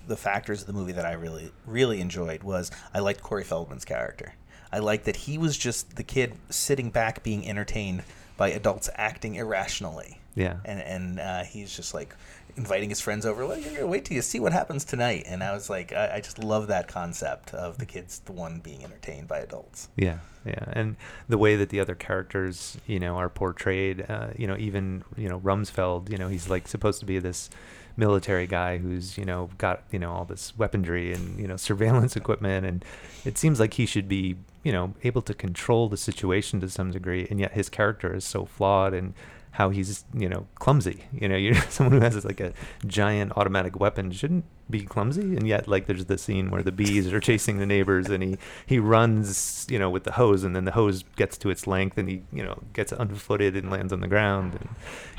the 0.08 0.18
factors 0.18 0.62
of 0.62 0.68
the 0.68 0.74
movie 0.74 0.94
that 0.94 1.06
I 1.06 1.12
really 1.14 1.52
really 1.68 2.02
enjoyed 2.02 2.42
was 2.42 2.72
I 2.94 3.00
liked 3.00 3.22
Corey 3.22 3.44
Feldman's 3.44 3.86
character. 3.86 4.34
I 4.72 4.80
liked 4.80 5.06
that 5.06 5.16
he 5.16 5.38
was 5.38 5.58
just 5.58 5.96
the 5.96 6.04
kid 6.04 6.34
sitting 6.50 6.90
back 6.90 7.22
being 7.24 7.48
entertained 7.48 8.04
by 8.38 8.50
adults 8.50 8.90
acting 8.96 9.36
irrationally. 9.36 10.20
Yeah. 10.36 10.58
and 10.64 10.80
and 10.82 11.20
uh, 11.20 11.44
he's 11.44 11.76
just 11.76 11.94
like 11.94 12.16
inviting 12.60 12.90
his 12.90 13.00
friends 13.00 13.26
over. 13.26 13.46
Like, 13.46 13.64
wait 13.82 14.06
till 14.06 14.16
you 14.16 14.22
see 14.22 14.40
what 14.40 14.52
happens 14.52 14.84
tonight. 14.84 15.24
And 15.26 15.44
I 15.44 15.54
was 15.54 15.70
like, 15.70 15.94
I, 15.94 16.16
I 16.16 16.22
just 16.22 16.44
love 16.44 16.68
that 16.68 16.88
concept 16.88 17.54
of 17.54 17.78
the 17.78 17.86
kids, 17.86 18.20
the 18.26 18.34
one 18.34 18.60
being 18.60 18.84
entertained 18.84 19.28
by 19.28 19.40
adults. 19.40 19.88
Yeah, 19.96 20.20
yeah, 20.46 20.66
and 20.74 20.98
the 21.30 21.38
way 21.38 21.56
that 21.56 21.70
the 21.70 21.80
other 21.80 21.96
characters, 21.96 22.78
you 22.86 23.00
know, 23.00 23.16
are 23.16 23.30
portrayed, 23.30 24.06
uh, 24.10 24.28
you 24.38 24.46
know, 24.46 24.58
even 24.58 25.04
you 25.18 25.30
know 25.30 25.40
Rumsfield, 25.40 26.12
you 26.12 26.18
know, 26.18 26.28
he's 26.28 26.50
like 26.50 26.68
supposed 26.68 27.00
to 27.00 27.06
be 27.06 27.18
this 27.18 27.50
military 27.98 28.48
guy 28.48 28.78
who's 28.78 29.18
you 29.18 29.26
know 29.26 29.50
got 29.58 29.84
you 29.92 30.00
know 30.00 30.12
all 30.12 30.24
this 30.24 30.58
weaponry 30.58 31.12
and 31.12 31.40
you 31.40 31.48
know 31.48 31.58
surveillance 31.70 32.16
equipment, 32.16 32.66
and 32.66 32.86
it 33.24 33.38
seems 33.38 33.60
like 33.60 33.76
he 33.76 33.86
should 33.86 34.10
be 34.10 34.36
you 34.64 34.74
know 34.74 34.94
able 35.04 35.22
to 35.22 35.34
control 35.34 35.88
the 35.88 35.98
situation 35.98 36.60
to 36.60 36.70
some 36.70 36.92
degree, 36.92 37.26
and 37.30 37.40
yet 37.40 37.54
his 37.54 37.70
character 37.70 38.14
is 38.14 38.26
so 38.26 38.46
flawed 38.46 38.94
and 38.94 39.14
how 39.60 39.70
he's 39.70 40.06
you 40.14 40.30
know 40.30 40.48
clumsy. 40.56 41.04
You 41.12 41.28
know 41.28 41.36
you're 41.44 41.54
someone 41.70 41.94
who 41.94 42.00
has 42.00 42.24
like 42.24 42.40
a 42.40 42.54
giant 42.88 43.34
automatic 43.36 43.78
weapon. 43.80 44.10
Shouldn't 44.12 44.46
be 44.70 44.82
clumsy. 44.84 45.36
And 45.36 45.46
yet 45.46 45.68
like 45.68 45.86
there's 45.86 46.06
the 46.06 46.18
scene 46.18 46.50
where 46.50 46.64
the 46.64 46.72
bees 46.72 47.12
are 47.12 47.20
chasing 47.30 47.58
the 47.60 47.66
neighbors 47.66 48.08
and 48.08 48.24
he 48.24 48.38
he 48.66 48.80
runs 48.80 49.68
you 49.70 49.78
know 49.78 49.90
with 49.90 50.06
the 50.06 50.14
hose 50.14 50.44
and 50.46 50.56
then 50.56 50.64
the 50.64 50.72
hose 50.72 51.04
gets 51.18 51.38
to 51.40 51.50
its 51.50 51.68
length 51.68 51.98
and 51.98 52.08
he 52.08 52.22
you 52.32 52.42
know 52.42 52.58
gets 52.72 52.94
unfooted 52.94 53.58
and 53.58 53.70
lands 53.70 53.92
on 53.92 54.00
the 54.00 54.08
ground 54.08 54.54
and 54.54 54.70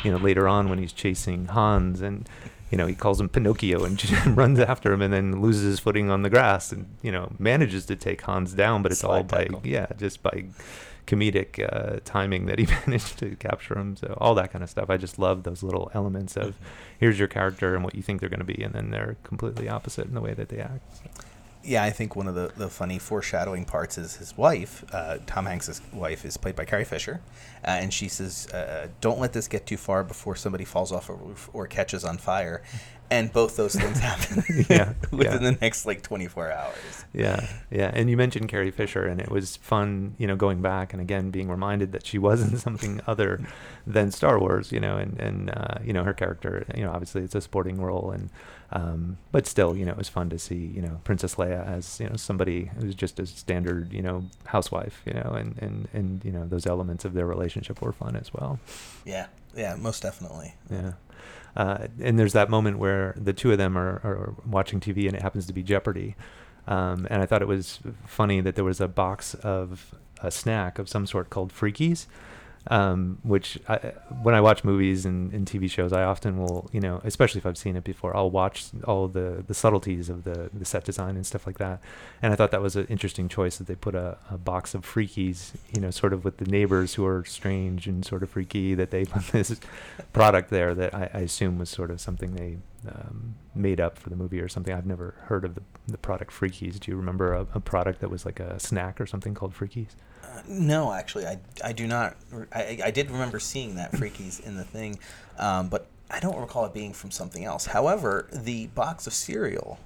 you 0.04 0.11
know 0.11 0.16
later 0.16 0.49
on 0.49 0.70
when 0.70 0.78
he's 0.78 0.92
chasing 0.92 1.47
Hans 1.47 2.00
and 2.00 2.26
you 2.70 2.78
know 2.78 2.87
he 2.87 2.94
calls 2.94 3.20
him 3.20 3.28
Pinocchio 3.28 3.85
and 3.85 4.02
runs 4.42 4.59
after 4.59 4.90
him 4.92 5.02
and 5.02 5.12
then 5.12 5.42
loses 5.42 5.64
his 5.64 5.80
footing 5.80 6.09
on 6.09 6.23
the 6.23 6.30
grass 6.30 6.73
and 6.73 6.87
you 7.02 7.12
know 7.12 7.30
manages 7.38 7.85
to 7.87 7.94
take 7.97 8.23
Hans 8.23 8.54
down 8.54 8.82
but 8.82 8.90
it's 8.90 9.04
all 9.04 9.16
Slide 9.16 9.28
by 9.28 9.42
tackle. 9.44 9.61
yeah 9.64 9.88
just 9.99 10.23
by 10.23 10.47
comedic 11.07 11.59
uh, 11.73 12.00
timing 12.04 12.47
that 12.47 12.59
he 12.59 12.66
managed 12.87 13.19
to 13.19 13.37
capture 13.37 13.78
him. 13.78 13.97
So 13.97 14.16
all 14.21 14.35
that 14.35 14.52
kind 14.52 14.62
of 14.62 14.71
stuff. 14.71 14.90
I 14.90 14.97
just 14.97 15.19
love 15.19 15.42
those 15.42 15.62
little 15.62 15.90
elements 15.95 16.37
of 16.37 16.54
here's 16.99 17.19
your 17.19 17.28
character 17.28 17.75
and 17.75 17.85
what 17.85 17.95
you 17.95 18.02
think 18.02 18.21
they're 18.21 18.28
going 18.28 18.40
to 18.40 18.45
be, 18.45 18.62
and 18.62 18.75
then 18.75 18.90
they're 18.90 19.16
completely 19.23 19.69
opposite 19.69 20.07
in 20.07 20.14
the 20.14 20.21
way 20.21 20.35
that 20.35 20.49
they 20.49 20.59
act. 20.59 20.97
So, 20.97 21.02
Yeah, 21.62 21.85
I 21.85 21.90
think 21.90 22.16
one 22.16 22.26
of 22.26 22.35
the, 22.35 22.52
the 22.57 22.69
funny 22.71 22.99
foreshadowing 22.99 23.66
parts 23.66 23.99
is 23.99 24.16
his 24.16 24.37
wife, 24.37 24.83
uh, 24.92 25.19
Tom 25.26 25.45
Hanks' 25.47 25.80
wife, 25.92 26.25
is 26.25 26.37
played 26.38 26.57
by 26.57 26.64
Carrie 26.64 26.85
Fisher, 26.87 27.21
uh, 27.64 27.69
and 27.71 27.92
she 27.92 28.09
says, 28.09 28.49
uh, 28.49 28.88
"Don't 29.02 29.19
let 29.21 29.35
this 29.35 29.47
get 29.47 29.66
too 29.66 29.76
far 29.76 30.02
before 30.02 30.37
somebody 30.37 30.64
falls 30.64 30.90
off 30.90 31.11
a 31.11 31.14
roof 31.14 31.50
or 31.52 31.66
catches 31.66 32.02
on 32.02 32.16
fire," 32.16 32.62
and 33.11 33.33
both 33.33 33.57
those 33.57 33.75
things 33.75 33.99
happen 33.99 34.45
Yeah, 34.69 34.93
within 35.11 35.43
yeah. 35.43 35.50
the 35.50 35.59
next 35.61 35.87
like 35.87 36.02
twenty 36.02 36.26
four 36.29 36.50
hours. 36.52 37.05
yeah, 37.12 37.47
yeah. 37.71 37.90
And 37.93 38.09
you 38.09 38.17
mentioned 38.17 38.49
Carrie 38.49 38.71
Fisher, 38.71 39.05
and 39.05 39.21
it 39.21 39.31
was 39.31 39.57
fun, 39.57 40.14
you 40.19 40.26
know, 40.26 40.37
going 40.37 40.62
back 40.62 40.93
and 40.93 41.02
again 41.02 41.31
being 41.31 41.49
reminded 41.49 41.93
that 41.93 42.07
she 42.07 42.19
was 42.19 42.40
in 42.43 42.57
something 42.59 43.00
other 43.07 43.40
than 43.87 44.11
Star 44.11 44.38
Wars, 44.38 44.71
you 44.73 44.81
know, 44.81 44.97
and 44.97 45.19
and 45.21 45.50
uh, 45.50 45.79
you 45.85 45.93
know 45.93 46.05
her 46.05 46.14
character, 46.14 46.64
you 46.76 46.85
know, 46.85 46.90
obviously 46.93 47.23
it's 47.23 47.35
a 47.35 47.40
sporting 47.40 47.81
role, 47.81 48.11
and 48.12 48.31
um, 48.73 49.17
but 49.33 49.47
still, 49.49 49.76
you 49.76 49.85
know, 49.85 49.90
it 49.90 49.99
was 49.99 50.09
fun 50.09 50.31
to 50.31 50.38
see, 50.38 50.55
you 50.75 50.81
know, 50.81 51.00
Princess 51.02 51.35
Leia 51.35 51.67
as 51.67 51.99
you 51.99 52.09
know 52.09 52.14
somebody 52.17 52.71
who's 52.79 52.95
just 52.95 53.19
a 53.19 53.26
standard, 53.26 53.93
you 53.93 54.02
know, 54.02 54.25
housewife, 54.45 55.02
you 55.05 55.14
know, 55.14 55.33
and 55.37 55.59
and 55.59 55.88
and 55.93 56.25
you 56.25 56.31
know 56.31 56.47
those 56.47 56.67
elements 56.67 57.05
of 57.05 57.14
their 57.14 57.26
relationship 57.26 57.83
were 57.83 57.93
fun 57.93 58.14
as 58.14 58.33
well. 58.33 58.61
Yeah, 59.05 59.26
yeah, 59.57 59.75
most 59.75 60.02
definitely. 60.02 60.55
Yeah. 60.71 60.93
Uh, 61.57 61.88
and 62.00 62.19
there's 62.19 62.33
that 62.33 62.49
moment 62.49 62.78
where 62.78 63.14
the 63.16 63.33
two 63.33 63.52
of 63.52 63.59
them 63.59 63.76
are, 63.76 64.00
are 64.04 64.35
watching 64.47 64.80
TV 64.80 65.07
and 65.07 65.16
it 65.16 65.23
happens 65.23 65.47
to 65.47 65.52
be 65.52 65.62
Jeopardy. 65.62 66.16
Um, 66.66 67.07
and 67.11 67.23
I 67.23 67.26
thought 67.26 67.42
it 67.42 67.49
was 67.49 67.80
funny 68.07 68.40
that 68.40 68.54
there 68.54 68.64
was 68.64 68.80
a 68.80 68.88
box 68.88 69.35
of 69.35 69.95
a 70.23 70.30
snack 70.30 70.78
of 70.78 70.88
some 70.88 71.07
sort 71.07 71.30
called 71.30 71.52
Freakies. 71.52 72.07
Um, 72.67 73.19
which 73.23 73.59
I, 73.69 73.76
when 74.23 74.35
I 74.35 74.40
watch 74.40 74.64
movies 74.64 75.07
and, 75.07 75.33
and 75.33 75.47
TV 75.47 75.71
shows, 75.71 75.93
I 75.93 76.02
often 76.05 76.38
will, 76.38 76.69
you 76.73 76.81
know, 76.81 77.00
especially 77.05 77.38
if 77.38 77.47
I've 77.47 77.57
seen 77.57 77.75
it 77.76 77.85
before, 77.85 78.14
I'll 78.14 78.31
watch 78.31 78.67
all 78.85 79.09
the, 79.09 79.43
the 79.47 79.55
subtleties 79.55 80.11
of 80.11 80.25
the, 80.25 80.50
the 80.52 80.64
set 80.64 80.85
design 80.85 81.17
and 81.17 81.26
stuff 81.26 81.47
like 81.47 81.59
that. 81.59 81.81
And 82.21 82.33
I 82.33 82.37
thought 82.37 82.50
that 82.50 82.61
was 82.61 82.76
an 82.76 82.87
interesting 82.87 83.29
choice 83.29 83.57
that 83.59 83.67
they 83.67 83.75
put 83.75 83.95
a, 83.95 84.19
a 84.31 84.37
box 84.37 84.75
of 84.75 84.83
freakies, 84.83 85.52
you 85.75 85.81
know, 85.81 85.90
sort 85.90 86.12
of 86.12 86.25
with 86.25 86.37
the 86.37 86.45
neighbors 86.45 86.95
who 86.95 87.07
are 87.07 87.25
strange 87.25 87.87
and 87.87 88.05
sort 88.05 88.23
of 88.23 88.31
freaky, 88.31 88.75
that 88.75 88.90
they 88.90 89.05
put 89.05 89.26
this 89.33 89.59
product 90.12 90.50
there 90.50 90.75
that 90.75 90.95
I, 90.95 91.11
I 91.14 91.19
assume 91.21 91.59
was 91.59 91.71
sort 91.71 91.90
of 91.90 92.00
something 92.00 92.35
they 92.35 92.59
um, 92.88 93.35
made 93.55 93.81
up 93.81 93.99
for 93.99 94.11
the 94.11 94.17
movie 94.17 94.40
or 94.40 94.49
something. 94.49 94.75
I've 94.75 94.87
never 94.87 95.14
heard 95.25 95.45
of 95.45 95.55
the, 95.55 95.62
the 95.88 95.99
product 95.99 96.33
Freakies. 96.33 96.79
Do 96.79 96.90
you 96.90 96.97
remember 96.97 97.33
a, 97.33 97.47
a 97.55 97.61
product 97.61 98.00
that 98.00 98.11
was 98.11 98.26
like 98.26 98.38
a 98.38 98.61
snack 98.61 99.00
or 99.00 99.07
something 99.07 99.35
called 99.35 99.55
Freakies? 99.55 99.95
Uh, 100.30 100.42
no, 100.49 100.92
actually, 100.92 101.26
I, 101.26 101.38
I 101.64 101.72
do 101.72 101.87
not. 101.87 102.16
I, 102.52 102.78
I 102.84 102.90
did 102.92 103.10
remember 103.10 103.40
seeing 103.40 103.75
that 103.76 103.90
Freakies 103.92 104.44
in 104.46 104.56
the 104.56 104.64
thing, 104.64 104.99
um, 105.38 105.68
but 105.68 105.87
I 106.10 106.20
don't 106.20 106.38
recall 106.38 106.64
it 106.66 106.72
being 106.75 106.92
from 106.92 107.10
something 107.10 107.44
else. 107.44 107.66
However, 107.66 108.28
the 108.32 108.68
box 108.68 109.06
of 109.06 109.12
cereal 109.12 109.78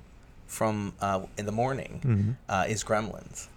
from 0.46 0.92
uh, 1.00 1.22
in 1.38 1.46
the 1.46 1.52
morning 1.52 2.00
Mm-hmm. 2.04 2.30
uh, 2.48 2.64
is 2.68 2.84
Gremlins. 2.84 3.48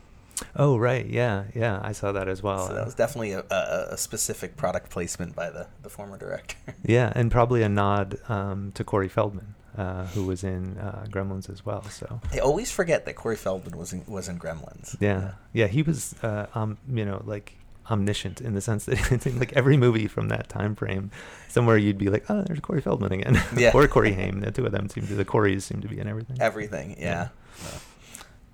Oh, 0.55 0.77
right. 0.77 1.05
Yeah. 1.05 1.45
Yeah. 1.55 1.79
I 1.83 1.91
saw 1.93 2.11
that 2.11 2.27
as 2.27 2.43
well. 2.43 2.67
So 2.67 2.73
that 2.75 2.85
was 2.85 2.93
definitely 2.95 3.31
a, 3.31 3.43
a, 3.49 3.87
a 3.91 3.97
specific 3.97 4.55
product 4.55 4.89
placement 4.91 5.35
by 5.35 5.49
the, 5.49 5.67
the 5.81 5.89
former 5.89 6.15
director. 6.17 6.55
yeah. 6.85 7.11
And 7.15 7.31
probably 7.31 7.63
a 7.63 7.69
nod 7.69 8.19
um, 8.29 8.71
to 8.75 8.83
Corey 8.83 9.09
Feldman, 9.09 9.55
uh, 9.77 10.05
who 10.07 10.25
was 10.25 10.43
in 10.43 10.77
uh, 10.77 11.05
Gremlins 11.09 11.49
as 11.49 11.65
well. 11.65 11.83
So. 11.83 12.19
I 12.33 12.39
always 12.39 12.71
forget 12.71 13.05
that 13.05 13.15
Corey 13.15 13.35
Feldman 13.35 13.77
was 13.77 13.93
in, 13.93 14.03
was 14.07 14.27
in 14.27 14.39
Gremlins. 14.39 14.95
Yeah, 14.99 15.33
yeah, 15.53 15.67
he 15.67 15.81
was, 15.83 16.15
uh, 16.23 16.47
um, 16.55 16.77
you 16.91 17.05
know, 17.05 17.21
like 17.25 17.53
omniscient 17.89 18.41
in 18.41 18.53
the 18.53 18.59
sense 18.59 18.83
that 18.85 19.25
like 19.39 19.53
every 19.53 19.77
movie 19.77 20.07
from 20.07 20.27
that 20.29 20.49
time 20.49 20.75
frame, 20.75 21.11
somewhere 21.47 21.77
you'd 21.77 21.97
be 21.97 22.09
like, 22.09 22.25
oh, 22.29 22.41
there's 22.43 22.59
Corey 22.59 22.81
Feldman 22.81 23.11
again, 23.13 23.41
Yeah. 23.57 23.71
or 23.73 23.87
Corey 23.87 24.13
Haim. 24.13 24.41
The 24.41 24.51
two 24.51 24.65
of 24.65 24.71
them 24.71 24.89
seem 24.89 25.07
to 25.07 25.15
the 25.15 25.25
Coreys 25.25 25.63
seem 25.65 25.81
to 25.81 25.87
be 25.87 25.99
in 25.99 26.07
everything. 26.07 26.37
Everything, 26.41 26.95
yeah. 26.99 27.29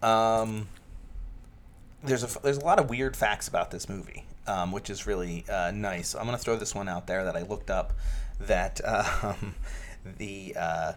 Um, 0.01 0.67
there's 2.03 2.23
a 2.23 2.39
there's 2.41 2.57
a 2.57 2.65
lot 2.65 2.79
of 2.79 2.89
weird 2.89 3.15
facts 3.15 3.47
about 3.47 3.71
this 3.71 3.87
movie, 3.87 4.25
um, 4.47 4.71
which 4.71 4.89
is 4.89 5.07
really 5.07 5.45
uh, 5.49 5.71
nice. 5.71 6.15
I'm 6.15 6.25
gonna 6.25 6.37
throw 6.37 6.57
this 6.57 6.75
one 6.75 6.89
out 6.89 7.07
there 7.07 7.23
that 7.23 7.35
I 7.35 7.43
looked 7.43 7.69
up. 7.69 7.93
That 8.41 8.81
um, 9.23 9.55
the 10.17 10.55
uh, 10.59 10.93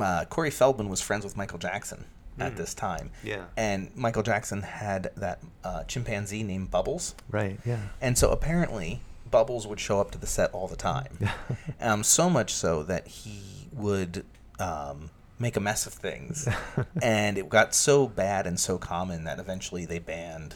uh, 0.00 0.24
Corey 0.26 0.50
Feldman 0.50 0.88
was 0.88 1.00
friends 1.00 1.24
with 1.24 1.36
Michael 1.36 1.58
Jackson 1.58 2.04
at 2.38 2.52
Mm. 2.52 2.56
this 2.56 2.74
time. 2.74 3.10
Yeah. 3.24 3.44
and 3.56 3.90
Michael 3.96 4.22
Jackson 4.22 4.62
had 4.62 5.10
that 5.16 5.40
uh, 5.64 5.84
chimpanzee 5.84 6.42
named 6.42 6.70
Bubbles. 6.70 7.14
Right. 7.30 7.58
Yeah. 7.64 7.80
And 8.00 8.18
so 8.18 8.30
apparently, 8.30 9.00
Bubbles 9.30 9.66
would 9.66 9.80
show 9.80 10.00
up 10.00 10.10
to 10.12 10.18
the 10.18 10.26
set 10.26 10.50
all 10.52 10.68
the 10.68 10.76
time. 10.76 11.18
um, 11.80 12.04
so 12.04 12.28
much 12.30 12.52
so 12.52 12.82
that 12.84 13.06
he 13.08 13.68
would 13.72 14.24
um, 14.58 15.10
make 15.38 15.56
a 15.56 15.60
mess 15.60 15.86
of 15.86 15.92
things. 15.94 16.46
and 17.02 17.38
it 17.38 17.48
got 17.48 17.74
so 17.74 18.06
bad 18.06 18.46
and 18.46 18.60
so 18.60 18.76
common 18.78 19.24
that 19.24 19.38
eventually 19.38 19.84
they 19.86 19.98
banned 19.98 20.54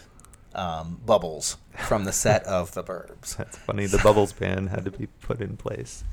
um, 0.55 1.01
Bubbles 1.07 1.57
from 1.87 2.05
the 2.05 2.13
set 2.13 2.45
of 2.45 2.73
The 2.75 2.83
Burbs. 2.85 3.37
That's 3.39 3.57
funny. 3.57 3.87
The 3.87 3.99
Bubbles 3.99 4.33
ban 4.33 4.67
had 4.67 4.85
to 4.85 4.91
be 4.91 5.07
put 5.07 5.41
in 5.41 5.57
place. 5.57 6.05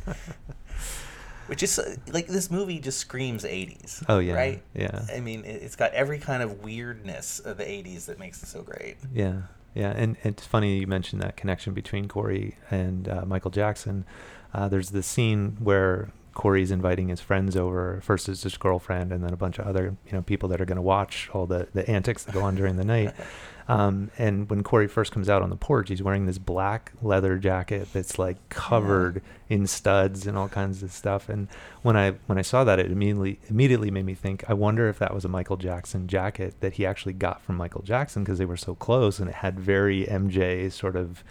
Which 1.47 1.63
is 1.63 1.79
uh, 1.79 1.95
like 2.11 2.27
this 2.27 2.51
movie 2.51 2.79
just 2.79 2.97
screams 2.99 3.43
80s. 3.43 4.03
Oh, 4.09 4.19
yeah, 4.19 4.33
Right? 4.33 4.63
yeah. 4.73 5.05
I 5.13 5.19
mean, 5.19 5.43
it- 5.45 5.61
it's 5.63 5.75
got 5.75 5.93
every 5.93 6.19
kind 6.19 6.43
of 6.43 6.61
weirdness 6.63 7.39
of 7.39 7.57
the 7.57 7.63
80s 7.63 8.05
that 8.05 8.19
makes 8.19 8.43
it 8.43 8.47
so 8.47 8.61
great. 8.61 8.97
Yeah, 9.13 9.43
yeah, 9.73 9.91
and 9.95 10.17
it's 10.23 10.45
funny 10.45 10.79
you 10.79 10.87
mentioned 10.87 11.21
that 11.21 11.37
connection 11.37 11.73
between 11.73 12.07
Corey 12.07 12.57
and 12.69 13.07
uh, 13.07 13.23
Michael 13.25 13.51
Jackson. 13.51 14.05
Uh, 14.53 14.67
there's 14.67 14.89
this 14.89 15.07
scene 15.07 15.57
where 15.59 16.09
Corey's 16.33 16.69
inviting 16.71 17.07
his 17.07 17.19
friends 17.19 17.55
over. 17.55 17.99
First 18.03 18.29
is 18.29 18.43
his 18.43 18.57
girlfriend, 18.57 19.11
and 19.11 19.23
then 19.23 19.33
a 19.33 19.37
bunch 19.37 19.57
of 19.59 19.65
other 19.67 19.95
you 20.05 20.11
know 20.13 20.21
people 20.21 20.49
that 20.49 20.61
are 20.61 20.65
going 20.65 20.75
to 20.77 20.81
watch 20.83 21.29
all 21.33 21.45
the 21.47 21.67
the 21.73 21.89
antics 21.89 22.23
that 22.25 22.33
go 22.33 22.41
on 22.43 22.55
during 22.55 22.75
the 22.77 22.85
night. 22.85 23.13
Um, 23.69 24.11
and 24.17 24.49
when 24.49 24.63
Corey 24.63 24.87
first 24.87 25.11
comes 25.11 25.27
out 25.27 25.41
on 25.41 25.49
the 25.49 25.57
porch, 25.57 25.89
he's 25.89 26.01
wearing 26.01 26.25
this 26.25 26.37
black 26.37 26.93
leather 27.01 27.37
jacket 27.37 27.89
that's 27.91 28.17
like 28.17 28.37
covered 28.47 29.21
in 29.49 29.67
studs 29.67 30.25
and 30.25 30.37
all 30.37 30.47
kinds 30.47 30.83
of 30.83 30.91
stuff. 30.91 31.27
And 31.27 31.49
when 31.81 31.97
I 31.97 32.11
when 32.27 32.37
I 32.37 32.43
saw 32.43 32.63
that, 32.63 32.79
it 32.79 32.91
immediately 32.91 33.39
immediately 33.49 33.91
made 33.91 34.05
me 34.05 34.13
think. 34.13 34.45
I 34.49 34.53
wonder 34.53 34.87
if 34.87 34.99
that 34.99 35.13
was 35.13 35.25
a 35.25 35.29
Michael 35.29 35.57
Jackson 35.57 36.07
jacket 36.07 36.55
that 36.61 36.73
he 36.73 36.85
actually 36.85 37.13
got 37.13 37.41
from 37.41 37.57
Michael 37.57 37.81
Jackson 37.81 38.23
because 38.23 38.37
they 38.37 38.45
were 38.45 38.57
so 38.57 38.73
close, 38.73 39.19
and 39.19 39.29
it 39.29 39.35
had 39.35 39.59
very 39.59 40.05
MJ 40.05 40.71
sort 40.71 40.95
of 40.95 41.23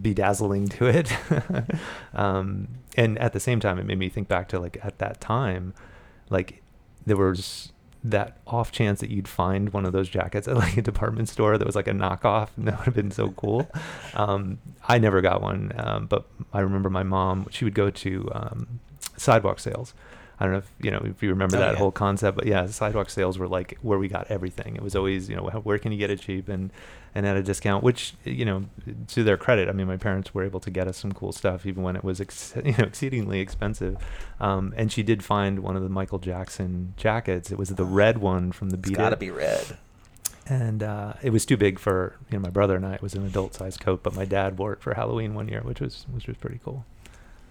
bedazzling 0.00 0.68
to 0.68 0.86
it. 0.86 1.12
um, 2.14 2.68
and 2.96 3.18
at 3.18 3.32
the 3.32 3.40
same 3.40 3.58
time, 3.58 3.78
it 3.78 3.84
made 3.84 3.98
me 3.98 4.08
think 4.08 4.28
back 4.28 4.48
to 4.48 4.60
like 4.60 4.78
at 4.82 4.98
that 4.98 5.20
time, 5.20 5.74
like 6.30 6.62
there 7.04 7.16
was 7.16 7.72
that 8.04 8.38
off 8.46 8.72
chance 8.72 9.00
that 9.00 9.10
you'd 9.10 9.28
find 9.28 9.72
one 9.72 9.84
of 9.84 9.92
those 9.92 10.08
jackets 10.08 10.48
at 10.48 10.56
like 10.64 10.76
a 10.76 10.82
department 10.82 11.28
store 11.28 11.56
that 11.56 11.66
was 11.66 11.76
like 11.76 11.88
a 11.88 11.92
knockoff 11.92 12.48
and 12.56 12.66
that 12.68 12.78
would 12.78 12.86
have 12.86 12.94
been 12.94 13.10
so 13.10 13.30
cool. 13.30 13.70
Um, 14.14 14.58
i 14.86 14.98
never 14.98 15.22
got 15.22 15.40
one 15.40 15.72
um, 15.76 16.06
but 16.06 16.26
i 16.52 16.60
remember 16.60 16.90
my 16.90 17.02
mom 17.02 17.46
she 17.50 17.64
would 17.64 17.74
go 17.74 17.88
to 17.88 18.28
um, 18.34 18.80
sidewalk 19.16 19.58
sales 19.58 19.94
i 20.42 20.44
don't 20.44 20.52
know 20.52 20.58
if 20.58 20.72
you 20.80 20.90
know 20.90 21.02
if 21.04 21.22
you 21.22 21.28
remember 21.30 21.56
Oh, 21.56 21.60
that 21.60 21.72
yeah. 21.74 21.78
whole 21.78 21.92
concept 21.92 22.36
but 22.36 22.46
yeah 22.46 22.66
sidewalk 22.66 23.08
sales 23.10 23.38
were 23.38 23.46
like 23.46 23.78
where 23.80 23.98
we 23.98 24.08
got 24.08 24.26
everything 24.28 24.74
it 24.74 24.82
was 24.82 24.96
always 24.96 25.28
you 25.30 25.36
know 25.36 25.42
where 25.44 25.78
can 25.78 25.92
you 25.92 25.98
get 25.98 26.10
it 26.10 26.20
cheap 26.20 26.48
and 26.48 26.70
and 27.14 27.26
at 27.26 27.36
a 27.36 27.42
discount 27.42 27.84
which 27.84 28.14
you 28.24 28.44
know 28.44 28.64
to 29.06 29.22
their 29.22 29.36
credit 29.36 29.68
i 29.68 29.72
mean 29.72 29.86
my 29.86 29.96
parents 29.96 30.34
were 30.34 30.42
able 30.44 30.58
to 30.60 30.70
get 30.70 30.88
us 30.88 30.96
some 30.96 31.12
cool 31.12 31.30
stuff 31.30 31.64
even 31.64 31.82
when 31.84 31.94
it 31.94 32.02
was 32.02 32.20
ex- 32.20 32.54
you 32.64 32.72
know 32.72 32.84
exceedingly 32.84 33.38
expensive 33.40 33.96
um, 34.40 34.74
and 34.76 34.90
she 34.90 35.02
did 35.04 35.22
find 35.22 35.60
one 35.60 35.76
of 35.76 35.82
the 35.82 35.88
michael 35.88 36.18
jackson 36.18 36.92
jackets 36.96 37.52
it 37.52 37.58
was 37.58 37.68
the 37.70 37.84
red 37.84 38.18
one 38.18 38.50
from 38.50 38.70
the 38.70 38.76
It's 38.78 38.88
beat 38.88 38.96
got 38.98 39.10
to 39.10 39.14
It 39.14 39.20
be 39.20 39.30
red. 39.30 39.76
and 40.48 40.82
uh, 40.82 41.12
it 41.22 41.30
was 41.30 41.46
too 41.46 41.56
big 41.56 41.78
for 41.78 42.16
you 42.30 42.36
know 42.36 42.42
my 42.42 42.50
brother 42.50 42.74
and 42.76 42.84
I. 42.84 42.94
It 42.94 43.02
was 43.02 43.14
an 43.14 43.24
adult 43.24 43.54
sized 43.54 43.78
coat, 43.80 44.02
but 44.02 44.14
my 44.16 44.24
dad 44.24 44.58
wore 44.58 44.72
it 44.72 44.80
for 44.82 44.94
Halloween 44.94 45.34
one 45.34 45.46
year, 45.48 45.60
which 45.62 45.80
was 45.80 46.04
which 46.10 46.26
was 46.26 46.36
pretty 46.36 46.58
cool. 46.64 46.84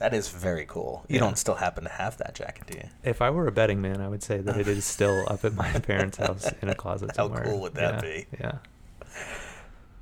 That 0.02 0.16
is 0.16 0.30
very 0.30 0.66
cool. 0.66 1.06
You 1.08 1.16
Yeah. 1.18 1.22
don't 1.22 1.38
still 1.38 1.54
happen 1.54 1.84
to 1.84 1.90
have 1.92 2.18
that 2.18 2.34
jacket, 2.34 2.66
do 2.66 2.74
you? 2.74 2.90
If 3.04 3.22
I 3.22 3.30
were 3.30 3.46
a 3.46 3.52
betting 3.52 3.82
man, 3.84 4.02
I 4.02 4.10
would 4.10 4.24
say 4.24 4.40
that 4.40 4.58
it 4.58 4.68
is 4.68 4.84
still 4.84 5.26
up 5.28 5.46
at 5.46 5.54
my 5.54 5.72
parents' 5.74 6.18
house 6.18 6.52
in 6.60 6.70
a 6.70 6.76
closet 6.76 7.12
How 7.16 7.26
somewhere. 7.28 7.44
cool 7.46 7.62
would 7.62 7.76
that 7.76 7.96
Yeah, 7.96 8.02
be? 8.02 8.26
Yeah. 8.40 8.52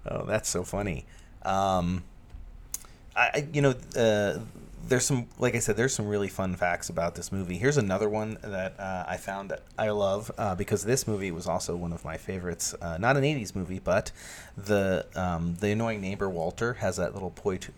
Oh, 0.08 0.24
that's 0.26 0.48
so 0.48 0.64
funny. 0.64 1.06
Um, 1.44 2.04
I, 3.14 3.46
you 3.52 3.62
know, 3.62 3.72
uh, 3.98 4.40
there's 4.88 5.04
some, 5.06 5.28
like 5.38 5.54
I 5.54 5.60
said, 5.60 5.76
there's 5.76 5.94
some 5.94 6.08
really 6.08 6.30
fun 6.30 6.56
facts 6.56 6.88
about 6.88 7.16
this 7.16 7.30
movie. 7.34 7.58
Here's 7.58 7.76
another 7.76 8.08
one 8.08 8.38
that 8.42 8.80
uh, 8.80 9.04
I 9.06 9.18
found 9.18 9.52
that 9.52 9.64
I 9.78 9.90
love 9.90 10.32
uh, 10.38 10.56
because 10.56 10.86
this 10.86 11.10
movie 11.10 11.32
was 11.32 11.46
also 11.46 11.76
one 11.76 11.92
of 11.92 12.06
my 12.06 12.16
favorites. 12.16 12.74
Uh, 12.82 12.98
not 12.98 13.18
an 13.18 13.24
'80s 13.24 13.54
movie, 13.54 13.80
but 13.80 14.14
the 14.56 15.06
um, 15.14 15.56
the 15.60 15.72
annoying 15.72 16.00
neighbor 16.00 16.30
Walter 16.30 16.76
has 16.76 16.96
that 16.96 17.14
little 17.14 17.34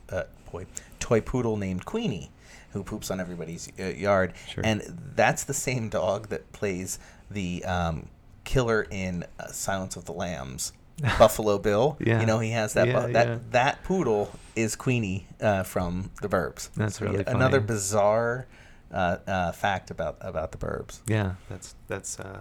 uh, 0.10 0.24
toy, 0.52 0.66
toy 1.00 1.22
poodle 1.22 1.58
named 1.58 1.86
Queenie. 1.86 2.32
Who 2.72 2.84
poops 2.84 3.12
on 3.12 3.20
everybody's 3.20 3.70
uh, 3.80 3.84
yard? 3.88 4.34
Sure. 4.48 4.64
And 4.66 4.82
that's 5.16 5.44
the 5.44 5.54
same 5.54 5.90
dog 5.90 6.30
that 6.30 6.52
plays 6.54 7.00
the 7.30 7.66
um, 7.66 8.08
killer 8.46 8.88
in 8.90 9.26
uh, 9.40 9.48
Silence 9.48 9.98
of 9.98 10.06
the 10.06 10.14
Lambs, 10.14 10.72
Buffalo 11.20 11.58
Bill. 11.58 11.98
Yeah. 12.00 12.22
You 12.22 12.26
know, 12.26 12.40
he 12.40 12.52
has 12.52 12.74
that 12.76 12.88
Yeah, 12.88 13.08
bu- 13.08 13.12
that 13.14 13.28
yeah. 13.28 13.38
that 13.52 13.84
poodle 13.84 14.32
is 14.56 14.78
Queenie 14.78 15.28
uh, 15.42 15.64
from 15.64 16.12
the 16.22 16.30
Burbs. 16.30 16.70
That's 16.76 17.00
So, 17.00 17.08
really 17.08 17.26
another 17.28 17.60
bizarre 17.60 18.48
uh, 18.94 19.18
uh, 19.28 19.52
fact 19.52 19.92
about 19.92 20.16
about 20.22 20.54
the 20.54 20.58
Burbs. 20.58 21.02
Yeah, 21.08 21.34
that's 21.50 21.76
that's 21.90 22.22
uh, 22.22 22.40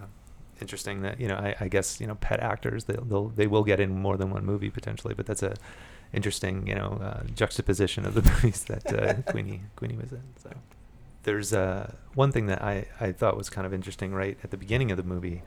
interesting. 0.60 1.02
That 1.02 1.20
you 1.20 1.26
know, 1.26 1.36
I, 1.36 1.56
I 1.60 1.66
guess 1.68 2.00
you 2.00 2.06
know, 2.06 2.14
pet 2.16 2.38
actors 2.38 2.84
they'll, 2.84 3.04
they'll 3.04 3.28
they 3.30 3.48
will 3.48 3.64
get 3.64 3.80
in 3.80 3.98
more 3.98 4.16
than 4.16 4.30
one 4.30 4.44
movie 4.44 4.70
potentially, 4.70 5.14
but 5.14 5.26
that's 5.26 5.42
a 5.42 5.56
interesting 6.12 6.66
you 6.66 6.74
know 6.74 6.98
uh, 7.02 7.22
juxtaposition 7.34 8.04
of 8.06 8.14
the 8.14 8.22
movies 8.30 8.64
that 8.64 8.92
uh, 8.92 9.14
Queenie 9.30 9.62
Queenie 9.76 9.96
was 9.96 10.12
in. 10.12 10.22
So 10.42 10.50
there's 11.22 11.52
uh, 11.52 11.92
one 12.14 12.32
thing 12.32 12.46
that 12.46 12.62
I 12.62 12.86
I 13.00 13.12
thought 13.12 13.36
was 13.36 13.50
kind 13.50 13.66
of 13.66 13.74
interesting 13.74 14.12
right 14.12 14.38
at 14.42 14.50
the 14.50 14.56
beginning 14.56 14.90
of 14.90 14.96
the 14.96 15.02
movie, 15.02 15.42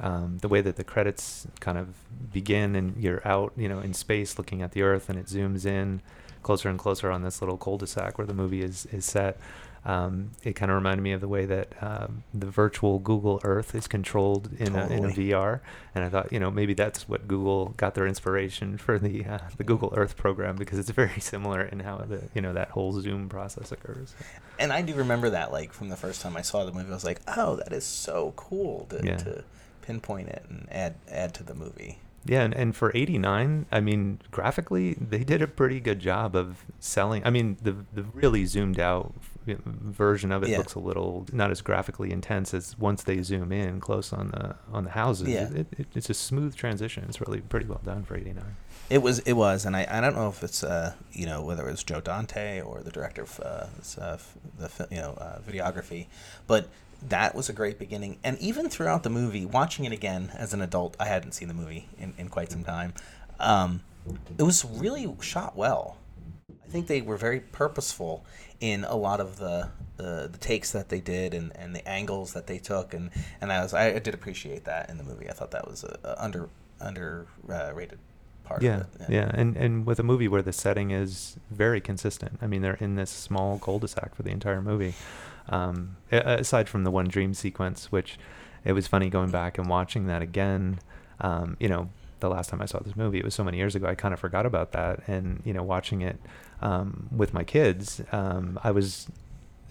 um, 0.00 0.38
the 0.38 0.48
way 0.48 0.60
that 0.60 0.76
the 0.76 0.84
credits 0.84 1.46
kind 1.60 1.78
of 1.78 1.88
begin 2.32 2.76
and 2.76 2.96
you're 2.96 3.26
out 3.26 3.52
you 3.56 3.68
know 3.68 3.80
in 3.80 3.92
space 3.92 4.38
looking 4.38 4.62
at 4.62 4.72
the 4.72 4.82
Earth 4.82 5.08
and 5.08 5.18
it 5.18 5.26
zooms 5.26 5.66
in 5.66 6.00
closer 6.46 6.68
and 6.68 6.78
closer 6.78 7.10
on 7.10 7.22
this 7.22 7.42
little 7.42 7.56
cul-de-sac 7.56 8.16
where 8.18 8.26
the 8.26 8.32
movie 8.42 8.62
is 8.62 8.86
is 8.92 9.04
set. 9.04 9.36
Um, 9.84 10.30
it 10.42 10.54
kind 10.54 10.70
of 10.72 10.74
reminded 10.76 11.02
me 11.02 11.12
of 11.12 11.20
the 11.20 11.28
way 11.28 11.44
that 11.46 11.68
um, 11.80 12.24
the 12.34 12.46
virtual 12.46 12.98
Google 12.98 13.40
Earth 13.44 13.72
is 13.72 13.86
controlled 13.86 14.50
in 14.58 14.74
a, 14.74 14.86
in 14.88 15.04
a 15.04 15.08
VR, 15.10 15.60
and 15.94 16.02
I 16.02 16.08
thought, 16.08 16.32
you 16.32 16.40
know, 16.40 16.50
maybe 16.50 16.74
that's 16.74 17.08
what 17.08 17.28
Google 17.28 17.66
got 17.76 17.94
their 17.94 18.04
inspiration 18.06 18.78
for 18.84 18.98
the 18.98 19.24
uh, 19.24 19.38
the 19.56 19.62
Google 19.64 19.92
Earth 19.96 20.16
program 20.16 20.56
because 20.56 20.78
it's 20.80 20.90
very 20.90 21.20
similar 21.32 21.62
in 21.62 21.80
how 21.80 21.98
the 21.98 22.20
you 22.34 22.40
know 22.42 22.52
that 22.52 22.70
whole 22.70 22.92
zoom 23.00 23.28
process 23.28 23.70
occurs. 23.72 24.14
And 24.58 24.72
I 24.72 24.82
do 24.82 24.94
remember 24.94 25.30
that, 25.30 25.52
like 25.52 25.72
from 25.72 25.88
the 25.88 25.96
first 25.96 26.20
time 26.20 26.36
I 26.36 26.42
saw 26.42 26.64
the 26.64 26.72
movie, 26.72 26.90
I 26.90 26.94
was 26.94 27.04
like, 27.04 27.20
"Oh, 27.36 27.56
that 27.56 27.72
is 27.72 27.84
so 27.84 28.32
cool 28.36 28.86
to, 28.90 29.00
Yeah. 29.04 29.16
to 29.18 29.44
pinpoint 29.82 30.28
it 30.30 30.44
and 30.48 30.66
add 30.70 30.94
add 31.08 31.32
to 31.34 31.42
the 31.44 31.54
movie." 31.54 31.98
Yeah, 32.28 32.42
and, 32.42 32.54
and 32.54 32.74
for 32.76 32.90
'89, 32.94 33.66
I 33.70 33.80
mean, 33.80 34.20
graphically, 34.30 34.94
they 34.94 35.24
did 35.24 35.42
a 35.42 35.46
pretty 35.46 35.80
good 35.80 35.98
job 36.00 36.34
of 36.36 36.64
selling. 36.80 37.22
I 37.24 37.30
mean, 37.30 37.56
the 37.62 37.76
the 37.94 38.02
really 38.14 38.46
zoomed 38.46 38.80
out 38.80 39.14
version 39.46 40.32
of 40.32 40.42
it 40.42 40.48
Yeah. 40.48 40.58
looks 40.58 40.74
a 40.74 40.80
little 40.80 41.24
not 41.32 41.52
as 41.52 41.60
graphically 41.62 42.10
intense 42.10 42.52
as 42.52 42.76
once 42.78 43.04
they 43.04 43.22
zoom 43.22 43.52
in 43.52 43.78
close 43.80 44.12
on 44.12 44.28
the 44.28 44.56
on 44.72 44.84
the 44.84 44.90
houses. 44.90 45.28
Yeah. 45.28 45.48
It, 45.52 45.66
it, 45.78 45.86
it's 45.94 46.10
a 46.10 46.14
smooth 46.14 46.56
transition. 46.56 47.04
It's 47.08 47.20
really 47.20 47.40
pretty 47.40 47.66
well 47.66 47.80
done 47.84 48.02
for 48.04 48.16
'89. 48.16 48.44
It 48.88 49.02
was, 49.02 49.18
it 49.20 49.32
was, 49.32 49.64
and 49.64 49.76
I, 49.76 49.86
I 49.90 50.00
don't 50.00 50.14
know 50.14 50.28
if 50.28 50.44
it's, 50.44 50.62
uh, 50.62 50.92
you 51.12 51.26
know, 51.26 51.42
whether 51.42 51.66
it 51.66 51.72
was 51.72 51.82
Joe 51.82 52.00
Dante 52.00 52.60
or 52.60 52.82
the 52.82 52.92
director 52.92 53.22
of 53.22 53.40
uh, 53.40 53.66
uh, 54.00 54.16
the, 54.58 54.88
you 54.92 54.98
know, 54.98 55.14
uh, 55.20 55.40
videography, 55.40 56.06
but 56.46 56.68
that 57.08 57.34
was 57.34 57.48
a 57.48 57.52
great 57.52 57.80
beginning. 57.80 58.18
And 58.22 58.38
even 58.38 58.68
throughout 58.68 59.02
the 59.02 59.10
movie, 59.10 59.44
watching 59.44 59.84
it 59.86 59.92
again 59.92 60.30
as 60.34 60.54
an 60.54 60.62
adult, 60.62 60.96
I 61.00 61.06
hadn't 61.06 61.32
seen 61.32 61.48
the 61.48 61.54
movie 61.54 61.88
in, 61.98 62.14
in 62.16 62.28
quite 62.28 62.52
some 62.52 62.62
time. 62.62 62.94
Um, 63.40 63.80
it 64.38 64.44
was 64.44 64.64
really 64.64 65.12
shot 65.20 65.56
well. 65.56 65.96
I 66.50 66.68
think 66.68 66.86
they 66.86 67.02
were 67.02 67.16
very 67.16 67.40
purposeful 67.40 68.24
in 68.60 68.84
a 68.84 68.96
lot 68.96 69.20
of 69.20 69.38
the 69.38 69.70
the, 69.96 70.28
the 70.30 70.38
takes 70.38 70.72
that 70.72 70.90
they 70.90 71.00
did 71.00 71.32
and, 71.32 71.56
and 71.56 71.74
the 71.74 71.86
angles 71.88 72.34
that 72.34 72.46
they 72.46 72.58
took 72.58 72.92
and, 72.92 73.10
and 73.40 73.50
I 73.50 73.62
was 73.62 73.72
I 73.72 73.98
did 73.98 74.12
appreciate 74.12 74.64
that 74.66 74.90
in 74.90 74.98
the 74.98 75.04
movie. 75.04 75.28
I 75.28 75.32
thought 75.32 75.52
that 75.52 75.66
was 75.66 75.84
a, 75.84 75.98
a 76.04 76.22
under 76.22 76.48
under 76.80 77.26
uh, 77.48 77.72
part 78.46 78.62
Yeah, 78.62 78.84
it. 79.00 79.10
yeah, 79.10 79.30
and 79.34 79.56
and 79.56 79.84
with 79.86 79.98
a 79.98 80.02
movie 80.02 80.28
where 80.28 80.42
the 80.42 80.52
setting 80.52 80.90
is 80.90 81.36
very 81.50 81.80
consistent. 81.80 82.38
I 82.40 82.46
mean, 82.46 82.62
they're 82.62 82.74
in 82.80 82.94
this 82.96 83.10
small 83.10 83.58
cul-de-sac 83.58 84.14
for 84.14 84.22
the 84.22 84.30
entire 84.30 84.62
movie. 84.62 84.94
Um, 85.48 85.96
aside 86.10 86.68
from 86.68 86.82
the 86.84 86.90
one 86.90 87.06
dream 87.06 87.32
sequence, 87.34 87.92
which 87.92 88.18
it 88.64 88.72
was 88.72 88.86
funny 88.88 89.08
going 89.10 89.30
back 89.30 89.58
and 89.58 89.68
watching 89.68 90.06
that 90.08 90.22
again. 90.22 90.80
Um, 91.20 91.56
you 91.60 91.68
know, 91.68 91.88
the 92.20 92.28
last 92.28 92.50
time 92.50 92.60
I 92.60 92.66
saw 92.66 92.80
this 92.80 92.96
movie, 92.96 93.18
it 93.18 93.24
was 93.24 93.34
so 93.34 93.44
many 93.44 93.56
years 93.58 93.74
ago. 93.76 93.86
I 93.86 93.94
kind 93.94 94.12
of 94.12 94.18
forgot 94.20 94.44
about 94.46 94.72
that, 94.72 95.06
and 95.06 95.42
you 95.44 95.52
know, 95.52 95.62
watching 95.62 96.00
it 96.02 96.18
um, 96.62 97.08
with 97.14 97.32
my 97.34 97.44
kids, 97.44 98.02
um, 98.12 98.58
I 98.64 98.70
was. 98.70 99.08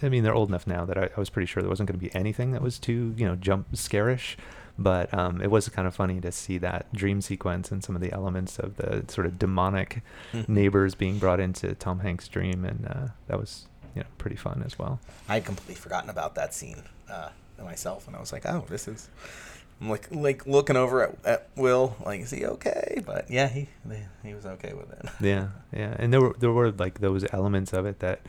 I 0.01 0.09
mean, 0.09 0.23
they're 0.23 0.35
old 0.35 0.49
enough 0.49 0.67
now 0.67 0.83
that 0.85 0.97
I, 0.97 1.09
I 1.15 1.19
was 1.19 1.29
pretty 1.29 1.45
sure 1.45 1.63
there 1.63 1.69
wasn't 1.69 1.88
going 1.88 1.97
to 1.99 2.05
be 2.05 2.13
anything 2.13 2.51
that 2.51 2.61
was 2.61 2.77
too, 2.77 3.13
you 3.17 3.25
know, 3.25 3.35
jump 3.38 3.75
scarish. 3.77 4.38
But 4.77 5.13
um, 5.13 5.41
it 5.41 5.49
was 5.49 5.69
kind 5.69 5.88
of 5.88 5.95
funny 5.95 6.19
to 6.21 6.31
see 6.31 6.57
that 6.57 6.91
dream 6.93 7.21
sequence 7.21 7.71
and 7.71 7.81
some 7.83 7.95
of 7.95 8.01
the 8.01 8.11
elements 8.11 8.59
of 8.59 8.75
the 8.75 9.05
sort 9.07 9.25
of 9.25 9.39
demonic 9.39 10.01
Mhm. 10.33 10.49
neighbors 10.49 10.95
being 10.95 11.17
brought 11.17 11.39
into 11.39 11.73
Tom 11.75 11.99
Hanks' 11.99 12.27
dream, 12.27 12.65
and 12.65 12.85
uh, 12.88 13.07
that 13.27 13.39
was, 13.39 13.67
you 13.95 14.01
know, 14.01 14.07
pretty 14.17 14.35
fun 14.35 14.63
as 14.65 14.77
well. 14.77 14.99
I 15.29 15.35
had 15.35 15.45
completely 15.45 15.75
forgotten 15.75 16.09
about 16.09 16.35
that 16.35 16.53
scene 16.53 16.83
uh, 17.09 17.29
myself, 17.63 18.05
and 18.07 18.15
I 18.17 18.19
was 18.19 18.33
like, 18.33 18.45
"Oh, 18.45 18.65
this 18.69 18.88
is." 18.88 19.09
I'm 19.81 19.89
like, 19.89 20.07
like 20.11 20.47
looking 20.47 20.77
over 20.77 21.03
at, 21.03 21.15
at 21.25 21.47
Will, 21.57 21.97
like, 22.05 22.21
is 22.21 22.31
he 22.31 22.45
okay? 22.45 23.01
But 23.05 23.29
yeah, 23.29 23.47
he 23.49 23.67
he 24.23 24.33
was 24.33 24.45
okay 24.45 24.73
with 24.73 24.89
it. 24.91 25.05
Yeah, 25.21 25.47
yeah, 25.73 25.95
and 25.99 26.11
there 26.13 26.21
were 26.21 26.35
there 26.39 26.51
were 26.51 26.71
like 26.71 26.99
those 26.99 27.25
elements 27.33 27.73
of 27.73 27.85
it 27.85 27.99
that, 27.99 28.19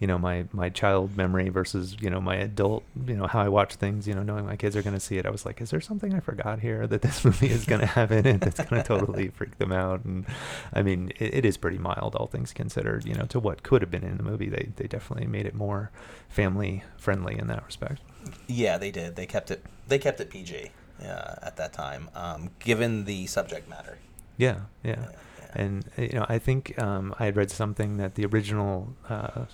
you 0.00 0.06
know, 0.06 0.18
my 0.18 0.44
my 0.52 0.68
child 0.68 1.16
memory 1.16 1.48
versus 1.48 1.96
you 2.00 2.10
know 2.10 2.20
my 2.20 2.36
adult, 2.36 2.84
you 3.06 3.14
know, 3.16 3.26
how 3.26 3.40
I 3.40 3.48
watch 3.48 3.76
things, 3.76 4.08
you 4.08 4.14
know, 4.14 4.22
knowing 4.22 4.46
my 4.46 4.56
kids 4.56 4.76
are 4.76 4.82
going 4.82 4.94
to 4.94 5.00
see 5.00 5.18
it. 5.18 5.26
I 5.26 5.30
was 5.30 5.46
like, 5.46 5.60
is 5.60 5.70
there 5.70 5.80
something 5.80 6.14
I 6.14 6.20
forgot 6.20 6.60
here 6.60 6.86
that 6.86 7.02
this 7.02 7.24
movie 7.24 7.50
is 7.50 7.64
going 7.64 7.80
to 7.80 7.86
have 7.86 8.10
in 8.10 8.26
it 8.26 8.40
that's 8.40 8.62
going 8.62 8.82
to 8.82 8.86
totally 8.86 9.28
freak 9.34 9.58
them 9.58 9.72
out? 9.72 10.04
And 10.04 10.26
I 10.72 10.82
mean, 10.82 11.12
it, 11.18 11.34
it 11.34 11.44
is 11.44 11.56
pretty 11.56 11.78
mild, 11.78 12.16
all 12.16 12.26
things 12.26 12.52
considered. 12.52 13.04
You 13.04 13.14
know, 13.14 13.26
to 13.26 13.38
what 13.38 13.62
could 13.62 13.82
have 13.82 13.90
been 13.90 14.04
in 14.04 14.16
the 14.16 14.24
movie, 14.24 14.48
they 14.48 14.70
they 14.76 14.86
definitely 14.86 15.26
made 15.26 15.46
it 15.46 15.54
more 15.54 15.90
family 16.28 16.82
friendly 16.96 17.38
in 17.38 17.46
that 17.48 17.64
respect. 17.64 18.00
Yeah, 18.46 18.78
they 18.78 18.90
did. 18.90 19.16
They 19.16 19.26
kept 19.26 19.50
it. 19.50 19.64
They 19.86 19.98
kept 19.98 20.20
it 20.20 20.30
PG 20.30 20.70
uh, 21.02 21.34
at 21.42 21.56
that 21.56 21.72
time, 21.72 22.10
um, 22.14 22.50
given 22.58 23.04
the 23.04 23.26
subject 23.26 23.68
matter. 23.68 23.98
Yeah, 24.36 24.60
yeah. 24.82 24.90
Yeah, 24.90 25.06
yeah. 25.10 25.46
And 25.54 25.84
you 25.96 26.18
know, 26.18 26.26
I 26.28 26.38
think 26.38 26.80
um, 26.82 27.14
I 27.18 27.26
had 27.26 27.36
read 27.36 27.50
something 27.50 27.96
that 27.98 28.16
the 28.16 28.26
original 28.26 28.94
uh, 29.08 29.44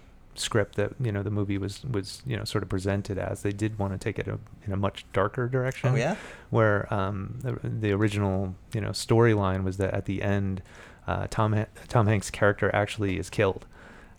script 0.40 0.76
that 0.76 0.92
you 1.00 1.12
know 1.12 1.22
the 1.22 1.31
movie 1.31 1.59
was 1.59 1.85
was 1.85 2.22
you 2.26 2.37
know 2.37 2.44
sort 2.44 2.62
of 2.62 2.68
presented 2.68 3.18
as 3.18 3.42
they 3.42 3.53
did 3.53 3.79
want 3.79 3.92
to 3.92 3.98
take 3.98 4.18
it 4.18 4.26
a, 4.29 4.38
in 4.66 4.72
a 4.72 4.76
much 4.76 5.05
darker 5.12 5.48
direction. 5.48 5.90
Oh 5.90 5.94
yeah. 5.94 6.16
Where 6.50 6.92
um, 6.92 7.38
the, 7.42 7.59
the 7.62 7.92
original 7.92 8.55
you 8.72 8.81
know 8.81 8.90
storyline 8.90 9.64
was 9.64 9.76
that 9.76 9.94
at 9.94 10.07
the 10.07 10.22
end, 10.22 10.62
uh, 11.07 11.26
Tom 11.31 11.66
Tom 11.88 12.07
Hanks' 12.07 12.31
character 12.31 12.70
actually 12.74 13.18
is 13.18 13.31
killed. 13.31 13.66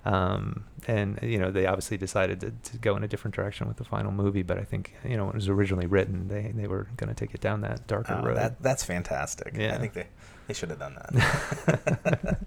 Um, 0.04 0.66
and 0.88 1.20
you 1.22 1.38
know 1.38 1.52
they 1.52 1.68
obviously 1.68 1.96
decided 1.98 2.40
to, 2.42 2.52
to 2.72 2.78
go 2.80 2.96
in 2.96 3.04
a 3.04 3.08
different 3.08 3.36
direction 3.36 3.68
with 3.68 3.78
the 3.78 3.84
final 3.84 4.12
movie, 4.12 4.42
but 4.42 4.58
I 4.58 4.64
think 4.64 4.96
you 5.08 5.16
know 5.16 5.26
when 5.26 5.34
it 5.34 5.38
was 5.38 5.48
originally 5.50 5.86
written, 5.86 6.28
they 6.28 6.52
they 6.56 6.68
were 6.68 6.88
going 6.98 7.10
to 7.10 7.14
take 7.16 7.36
it 7.36 7.42
down 7.42 7.62
that 7.62 7.86
darker 7.88 8.18
Oh, 8.20 8.26
road. 8.26 8.38
that 8.38 8.62
that's 8.64 8.84
fantastic. 8.84 9.56
Yeah. 9.56 9.76
I 9.76 9.78
think 9.78 9.94
they 9.94 10.08
they 10.48 10.54
should 10.56 10.70
have 10.72 10.80
done 10.80 10.96
that. 10.96 12.38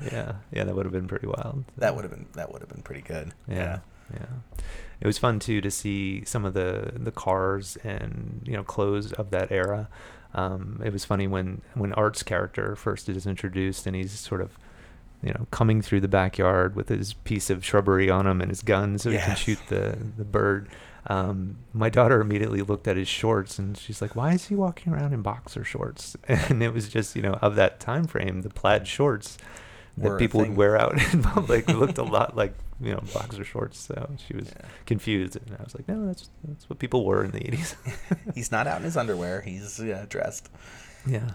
yeah, 0.12 0.32
yeah, 0.52 0.64
that 0.64 0.74
would 0.74 0.86
have 0.86 0.92
been 0.92 1.06
pretty 1.08 1.26
wild. 1.26 1.64
that 1.76 1.94
would 1.94 2.04
have 2.04 2.10
been 2.10 2.26
that 2.34 2.52
would 2.52 2.62
have 2.62 2.68
been 2.70 2.82
pretty 2.82 3.02
good. 3.02 3.32
Yeah, 3.48 3.80
yeah. 4.12 4.26
It 5.00 5.06
was 5.06 5.18
fun 5.18 5.38
too 5.38 5.60
to 5.60 5.70
see 5.70 6.24
some 6.24 6.44
of 6.46 6.54
the 6.54 6.92
the 6.94 7.12
cars 7.12 7.76
and 7.84 8.40
you 8.46 8.54
know 8.54 8.62
clothes 8.64 9.12
of 9.12 9.30
that 9.30 9.52
era. 9.52 9.88
Um, 10.34 10.80
it 10.84 10.92
was 10.92 11.04
funny 11.04 11.26
when 11.26 11.60
when 11.74 11.92
Art's 11.92 12.22
character 12.22 12.74
first 12.76 13.08
is 13.08 13.26
introduced 13.26 13.86
and 13.86 13.94
he's 13.94 14.12
sort 14.12 14.40
of 14.40 14.58
you 15.22 15.32
know 15.32 15.46
coming 15.50 15.82
through 15.82 16.00
the 16.00 16.08
backyard 16.08 16.76
with 16.76 16.88
his 16.88 17.14
piece 17.14 17.50
of 17.50 17.64
shrubbery 17.64 18.08
on 18.10 18.26
him 18.26 18.40
and 18.40 18.50
his 18.50 18.62
gun 18.62 18.98
so 18.98 19.10
he 19.10 19.18
can 19.18 19.36
shoot 19.36 19.58
the 19.68 19.96
the 20.16 20.24
bird. 20.24 20.68
Um, 21.08 21.58
my 21.72 21.88
daughter 21.88 22.20
immediately 22.20 22.62
looked 22.62 22.88
at 22.88 22.96
his 22.96 23.06
shorts 23.06 23.58
and 23.60 23.78
she's 23.78 24.02
like, 24.02 24.16
"Why 24.16 24.32
is 24.32 24.46
he 24.48 24.54
walking 24.56 24.92
around 24.92 25.12
in 25.12 25.22
boxer 25.22 25.62
shorts?" 25.64 26.16
And 26.28 26.62
it 26.62 26.74
was 26.74 26.88
just 26.88 27.14
you 27.14 27.22
know 27.22 27.34
of 27.40 27.54
that 27.56 27.78
time 27.80 28.06
frame, 28.06 28.42
the 28.42 28.50
plaid 28.50 28.88
shorts 28.88 29.38
that 29.98 30.08
Were 30.10 30.18
people 30.18 30.40
would 30.40 30.56
wear 30.56 30.76
out 30.76 31.00
in 31.14 31.22
public 31.34 31.68
looked 31.68 31.98
a 31.98 32.02
lot 32.02 32.36
like 32.36 32.54
you 32.80 32.92
know 32.92 33.00
boxer 33.14 33.44
shorts. 33.44 33.78
So 33.78 34.10
she 34.26 34.34
was 34.36 34.48
Yeah. 34.48 34.66
confused, 34.84 35.36
and 35.36 35.56
I 35.58 35.62
was 35.62 35.74
like, 35.76 35.86
"No, 35.88 36.06
that's 36.06 36.28
that's 36.44 36.68
what 36.68 36.80
people 36.80 37.04
wore 37.04 37.22
in 37.24 37.30
the 37.30 37.38
'80s." 37.40 37.76
He's 38.34 38.50
not 38.50 38.66
out 38.66 38.78
in 38.78 38.82
his 38.84 38.96
underwear. 38.96 39.40
He's 39.42 39.78
uh, 39.80 40.06
dressed. 40.08 40.50
yeah, 41.06 41.30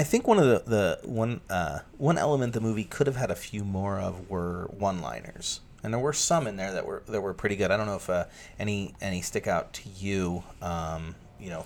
I 0.00 0.02
think 0.02 0.26
one 0.26 0.38
of 0.38 0.46
the, 0.46 0.62
the 0.66 0.98
one 1.06 1.42
uh, 1.50 1.80
one 1.98 2.16
element 2.16 2.54
the 2.54 2.60
movie 2.62 2.84
could 2.84 3.06
have 3.06 3.16
had 3.16 3.30
a 3.30 3.34
few 3.34 3.64
more 3.64 4.00
of 4.00 4.30
were 4.30 4.70
one 4.72 5.02
liners, 5.02 5.60
and 5.82 5.92
there 5.92 6.00
were 6.00 6.14
some 6.14 6.46
in 6.46 6.56
there 6.56 6.72
that 6.72 6.86
were 6.86 7.02
that 7.06 7.20
were 7.20 7.34
pretty 7.34 7.54
good. 7.54 7.70
I 7.70 7.76
don't 7.76 7.84
know 7.84 7.96
if 7.96 8.08
uh, 8.08 8.24
any 8.58 8.94
any 9.02 9.20
stick 9.20 9.46
out 9.46 9.74
to 9.74 9.90
you. 9.90 10.42
Um, 10.62 11.16
you 11.38 11.50
know, 11.50 11.64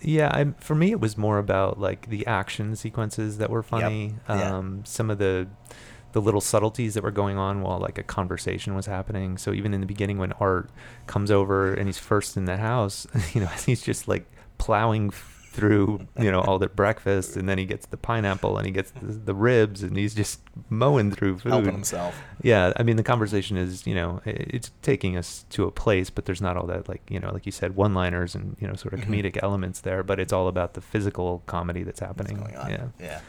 yeah. 0.00 0.30
I, 0.34 0.46
for 0.58 0.74
me, 0.74 0.90
it 0.90 0.98
was 0.98 1.16
more 1.16 1.38
about 1.38 1.78
like 1.78 2.08
the 2.08 2.26
action 2.26 2.74
sequences 2.74 3.38
that 3.38 3.50
were 3.50 3.62
funny. 3.62 4.16
Yeah. 4.28 4.56
Um, 4.56 4.82
some 4.84 5.08
of 5.08 5.18
the 5.18 5.46
the 6.10 6.20
little 6.20 6.40
subtleties 6.40 6.94
that 6.94 7.04
were 7.04 7.12
going 7.12 7.38
on 7.38 7.62
while 7.62 7.78
like 7.78 7.98
a 7.98 8.02
conversation 8.02 8.74
was 8.74 8.86
happening. 8.86 9.38
So 9.38 9.52
even 9.52 9.72
in 9.72 9.80
the 9.80 9.86
beginning, 9.86 10.18
when 10.18 10.32
Art 10.40 10.70
comes 11.06 11.30
over 11.30 11.72
and 11.72 11.86
he's 11.86 11.98
first 11.98 12.36
in 12.36 12.46
the 12.46 12.56
house, 12.56 13.06
you 13.32 13.42
know, 13.42 13.46
he's 13.64 13.80
just 13.80 14.08
like 14.08 14.26
plowing 14.58 15.10
through 15.54 16.06
you 16.18 16.30
know 16.32 16.40
all 16.40 16.58
their 16.58 16.68
breakfast 16.68 17.36
and 17.36 17.48
then 17.48 17.56
he 17.58 17.64
gets 17.64 17.86
the 17.86 17.96
pineapple 17.96 18.58
and 18.58 18.66
he 18.66 18.72
gets 18.72 18.90
the, 18.90 19.06
the 19.12 19.34
ribs 19.34 19.82
and 19.84 19.96
he's 19.96 20.14
just 20.14 20.40
mowing 20.68 21.10
through 21.12 21.38
food 21.38 21.52
helping 21.52 21.72
himself. 21.72 22.14
yeah 22.42 22.72
i 22.76 22.82
mean 22.82 22.96
the 22.96 23.02
conversation 23.04 23.56
is 23.56 23.86
you 23.86 23.94
know 23.94 24.20
it's 24.26 24.72
taking 24.82 25.16
us 25.16 25.44
to 25.50 25.64
a 25.64 25.70
place 25.70 26.10
but 26.10 26.24
there's 26.24 26.42
not 26.42 26.56
all 26.56 26.66
that 26.66 26.88
like 26.88 27.02
you 27.08 27.20
know 27.20 27.32
like 27.32 27.46
you 27.46 27.52
said 27.52 27.76
one 27.76 27.94
liners 27.94 28.34
and 28.34 28.56
you 28.60 28.66
know 28.66 28.74
sort 28.74 28.92
of 28.94 29.00
Mhm. 29.00 29.06
comedic 29.06 29.38
elements 29.42 29.80
there 29.80 30.02
but 30.02 30.18
it's 30.18 30.32
all 30.32 30.48
about 30.48 30.74
the 30.74 30.80
physical 30.80 31.42
comedy 31.46 31.82
that's 31.84 32.00
What's 32.00 32.18
happening 32.18 32.36
going 32.42 32.56
on? 32.56 32.70
yeah 32.70 32.86
yeah. 33.00 33.20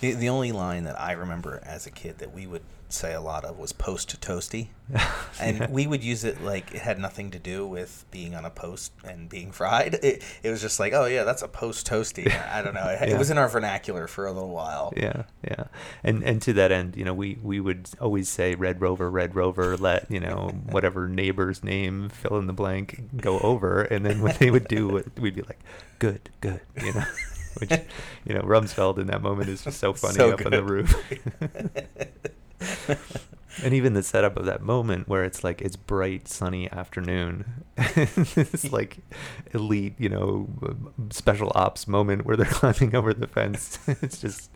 The, 0.00 0.12
the 0.12 0.28
only 0.28 0.52
line 0.52 0.84
that 0.84 1.00
I 1.00 1.12
remember 1.12 1.60
as 1.64 1.86
a 1.86 1.90
kid 1.90 2.18
that 2.18 2.34
we 2.34 2.46
would 2.46 2.60
say 2.92 3.12
a 3.14 3.20
lot 3.20 3.44
of 3.44 3.58
was 3.58 3.72
post 3.72 4.20
toasty. 4.20 4.68
and 5.40 5.58
Yeah. 5.58 5.70
we 5.70 5.86
would 5.88 6.04
use 6.04 6.22
it 6.22 6.42
like 6.42 6.72
it 6.72 6.80
had 6.82 6.98
nothing 7.00 7.32
to 7.32 7.38
do 7.40 7.66
with 7.66 8.04
being 8.12 8.34
on 8.36 8.44
a 8.44 8.50
post 8.50 8.92
and 9.04 9.28
being 9.28 9.50
fried. 9.52 9.94
It, 10.02 10.22
it 10.44 10.50
was 10.50 10.60
just 10.60 10.78
like, 10.78 10.92
oh 10.92 11.06
yeah, 11.06 11.24
that's 11.24 11.42
a 11.42 11.48
post 11.48 11.86
toasty. 11.88 12.30
I 12.52 12.62
don't 12.62 12.74
know. 12.74 12.86
It, 12.88 13.08
Yeah. 13.08 13.14
it 13.16 13.18
was 13.18 13.30
in 13.30 13.38
our 13.38 13.48
vernacular 13.48 14.06
for 14.06 14.26
a 14.26 14.32
little 14.32 14.50
while. 14.50 14.92
yeah 14.96 15.24
yeah 15.42 15.64
and 16.04 16.22
and 16.22 16.40
to 16.42 16.52
that 16.54 16.70
end 16.72 16.96
you 16.96 17.04
know 17.04 17.14
we 17.14 17.38
we 17.42 17.58
would 17.60 17.88
always 18.00 18.28
say 18.28 18.54
red 18.54 18.80
rover 18.80 19.10
red 19.10 19.34
rover 19.34 19.76
let 19.76 20.10
you 20.10 20.20
know 20.20 20.50
whatever 20.70 21.08
neighbor's 21.08 21.62
name 21.64 22.08
fill 22.08 22.38
in 22.38 22.46
the 22.46 22.52
blank 22.52 23.02
go 23.16 23.38
over 23.40 23.82
and 23.82 24.04
then 24.06 24.22
when 24.22 24.34
they 24.38 24.50
would 24.50 24.68
do 24.68 24.96
it 24.96 25.06
we'd 25.18 25.34
be 25.34 25.42
like 25.42 25.60
good 25.98 26.30
good 26.40 26.60
you 26.82 26.92
know 26.92 27.04
which 27.58 27.70
you 28.24 28.34
know 28.34 28.42
rumsfield 28.42 28.98
in 28.98 29.06
that 29.06 29.22
moment 29.22 29.48
is 29.48 29.62
just 29.64 29.78
so 29.80 29.92
funny 29.92 30.14
So 30.14 30.32
up 30.32 30.44
on 30.44 30.52
the 30.52 30.62
roof 30.64 30.94
and 33.64 33.72
even 33.74 33.94
the 33.94 34.02
setup 34.02 34.36
of 34.36 34.44
that 34.46 34.62
moment 34.62 35.08
where 35.08 35.24
it's 35.24 35.42
like 35.44 35.60
it's 35.62 35.76
bright 35.76 36.28
sunny 36.28 36.70
afternoon 36.70 37.64
it's 37.78 38.70
like 38.72 38.98
elite 39.54 39.94
you 39.98 40.08
know 40.08 40.48
um, 40.62 40.92
special 41.10 41.50
ops 41.54 41.86
moment 41.88 42.24
where 42.26 42.36
they're 42.36 42.46
climbing 42.50 42.94
over 42.94 43.12
the 43.14 43.26
fence 43.26 43.78
it's 43.86 44.20
just 44.20 44.50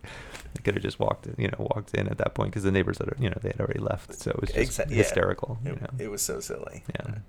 they 0.54 0.62
could 0.62 0.74
have 0.74 0.82
just 0.82 0.98
walked 0.98 1.26
you 1.38 1.48
know 1.48 1.56
walked 1.74 1.94
in 1.94 2.08
at 2.08 2.18
that 2.18 2.34
point 2.34 2.50
because 2.50 2.62
the 2.62 2.72
neighbors 2.72 2.98
had 2.98 3.12
you 3.18 3.28
know 3.30 3.36
they 3.42 3.48
had 3.50 3.60
already 3.60 3.80
left 3.80 4.14
so 4.14 4.30
it 4.30 4.40
was 4.40 4.50
just 4.50 4.78
Exa- 4.78 4.90
yeah. 4.90 4.96
hysterical 4.96 5.58
you 5.64 5.72
It, 5.72 5.82
know 5.82 5.88
it 5.98 6.10
was 6.10 6.22
so 6.22 6.40
silly. 6.40 6.82
yeah 6.94 7.02
mm. 7.12 7.22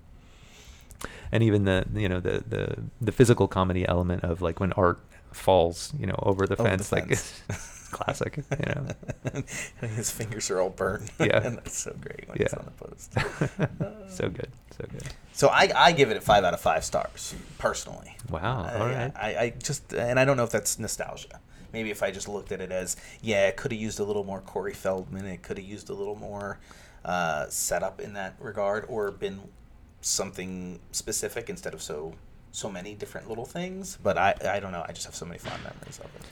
and 1.30 1.42
even 1.42 1.64
the 1.64 1.86
you 1.94 2.08
know 2.08 2.20
the 2.20 2.42
the 2.46 2.76
the 3.00 3.12
physical 3.12 3.48
comedy 3.48 3.86
element 3.88 4.24
of 4.24 4.42
like 4.42 4.60
when 4.60 4.72
art 4.72 5.00
falls, 5.32 5.94
you 5.98 6.04
know, 6.06 6.14
over 6.24 6.46
the 6.46 6.60
Over 6.60 6.76
the 6.76 6.84
fence. 6.84 6.92
like 6.92 7.08
fence. 7.08 7.42
Classic, 7.92 8.36
you 8.36 8.44
know. 8.66 8.86
and 9.80 9.90
his 9.92 10.10
fingers 10.10 10.50
are 10.50 10.60
all 10.60 10.70
burnt. 10.70 11.10
Yeah. 11.20 11.46
and 11.46 11.58
that's 11.58 11.76
so 11.78 11.94
great 12.00 12.28
when 12.28 12.38
Yeah. 12.38 12.44
he's 12.44 12.54
on 12.54 12.64
the 12.64 12.84
post. 12.84 14.10
so 14.16 14.28
good, 14.28 14.50
so 14.76 14.84
good. 14.90 15.04
So 15.32 15.48
I, 15.48 15.70
I 15.74 15.92
give 15.92 16.10
it 16.10 16.16
a 16.16 16.20
five 16.20 16.42
out 16.44 16.54
of 16.54 16.60
five 16.60 16.84
stars 16.84 17.34
personally. 17.58 18.16
Wow. 18.30 18.58
All 18.74 18.82
I, 18.82 18.92
right. 18.94 19.12
I, 19.14 19.28
I 19.44 19.50
just 19.62 19.92
and 19.92 20.18
I 20.18 20.24
don't 20.24 20.36
know 20.36 20.44
if 20.44 20.50
that's 20.50 20.78
nostalgia. 20.78 21.40
Maybe 21.72 21.90
if 21.90 22.02
I 22.02 22.10
just 22.10 22.28
looked 22.28 22.52
at 22.52 22.60
it 22.60 22.70
as 22.72 22.96
yeah, 23.22 23.46
it 23.48 23.56
could 23.56 23.72
have 23.72 23.80
used 23.80 23.98
a 24.00 24.04
little 24.04 24.24
more 24.24 24.40
Corey 24.40 24.74
Feldman. 24.74 25.24
It 25.24 25.42
could 25.42 25.56
have 25.58 25.66
used 25.66 25.88
a 25.88 25.94
little 25.94 26.16
more 26.16 26.58
uh, 27.04 27.46
setup 27.48 28.00
in 28.00 28.12
that 28.14 28.34
regard, 28.38 28.84
or 28.88 29.10
been 29.10 29.40
something 30.02 30.80
specific 30.90 31.48
instead 31.48 31.74
of 31.74 31.82
so 31.82 32.14
so 32.52 32.70
many 32.70 32.94
different 32.94 33.28
little 33.28 33.46
things. 33.46 33.98
But 34.02 34.18
I 34.18 34.34
I 34.44 34.60
don't 34.60 34.72
know. 34.72 34.84
I 34.86 34.92
just 34.92 35.06
have 35.06 35.14
so 35.14 35.24
many 35.24 35.38
fond 35.38 35.62
memories 35.64 35.98
of 35.98 36.06
it. 36.16 36.22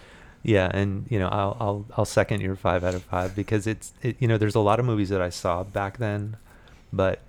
Yeah, 0.42 0.70
and 0.72 1.06
you 1.10 1.18
know, 1.18 1.28
I'll 1.28 1.56
I'll 1.60 1.86
I'll 1.98 2.04
second 2.06 2.40
your 2.40 2.56
five 2.56 2.82
out 2.82 2.94
of 2.94 3.02
five 3.02 3.36
because 3.36 3.66
it's 3.66 3.92
it, 4.02 4.16
you 4.20 4.26
know, 4.28 4.38
there's 4.38 4.54
a 4.54 4.60
lot 4.60 4.80
of 4.80 4.86
movies 4.86 5.10
that 5.10 5.20
I 5.20 5.28
saw 5.28 5.64
back 5.64 5.98
then, 5.98 6.38
but 6.92 7.20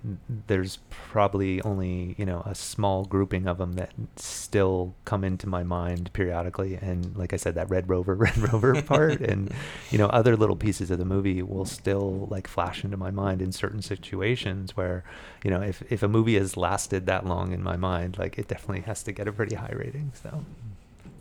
there's 0.46 0.78
probably 0.90 1.60
only 1.60 2.14
you 2.16 2.24
know 2.24 2.42
a 2.46 2.54
small 2.54 3.04
grouping 3.04 3.46
of 3.46 3.58
them 3.58 3.74
that 3.74 3.90
still 4.16 4.94
come 5.04 5.24
into 5.24 5.46
my 5.46 5.62
mind 5.62 6.10
periodically. 6.14 6.76
And 6.80 7.14
like 7.14 7.34
I 7.34 7.36
said, 7.36 7.54
that 7.56 7.68
Red 7.68 7.90
Rover, 7.90 8.14
Red 8.26 8.38
Rover 8.38 8.80
part, 8.82 9.20
and 9.30 9.52
you 9.90 9.98
know, 9.98 10.06
other 10.06 10.34
little 10.34 10.56
pieces 10.56 10.90
of 10.90 10.98
the 10.98 11.04
movie 11.04 11.42
will 11.42 11.66
still 11.66 12.26
like 12.30 12.48
flash 12.48 12.82
into 12.82 12.96
my 12.96 13.10
mind 13.10 13.42
in 13.42 13.52
certain 13.52 13.82
situations 13.82 14.74
where, 14.74 15.04
you 15.44 15.50
know, 15.50 15.60
if 15.60 15.82
if 15.92 16.02
a 16.02 16.08
movie 16.08 16.36
has 16.38 16.56
lasted 16.56 17.04
that 17.06 17.26
long 17.26 17.52
in 17.52 17.62
my 17.62 17.76
mind, 17.76 18.16
like 18.18 18.38
it 18.38 18.48
definitely 18.48 18.82
has 18.82 19.02
to 19.02 19.12
get 19.12 19.28
a 19.28 19.32
pretty 19.32 19.54
high 19.56 19.74
rating. 19.76 20.12
So. 20.22 20.44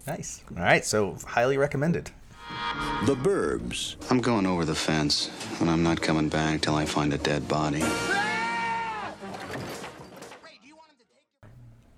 Nice. 0.07 0.43
All 0.55 0.63
right. 0.63 0.83
So 0.85 1.17
highly 1.25 1.57
recommended. 1.57 2.11
The 3.05 3.15
Burbs. 3.15 3.95
I'm 4.11 4.19
going 4.19 4.45
over 4.45 4.65
the 4.65 4.75
fence, 4.75 5.29
and 5.59 5.69
I'm 5.69 5.83
not 5.83 6.01
coming 6.01 6.29
back 6.29 6.61
till 6.61 6.75
I 6.75 6.85
find 6.85 7.13
a 7.13 7.17
dead 7.17 7.47
body. 7.47 7.83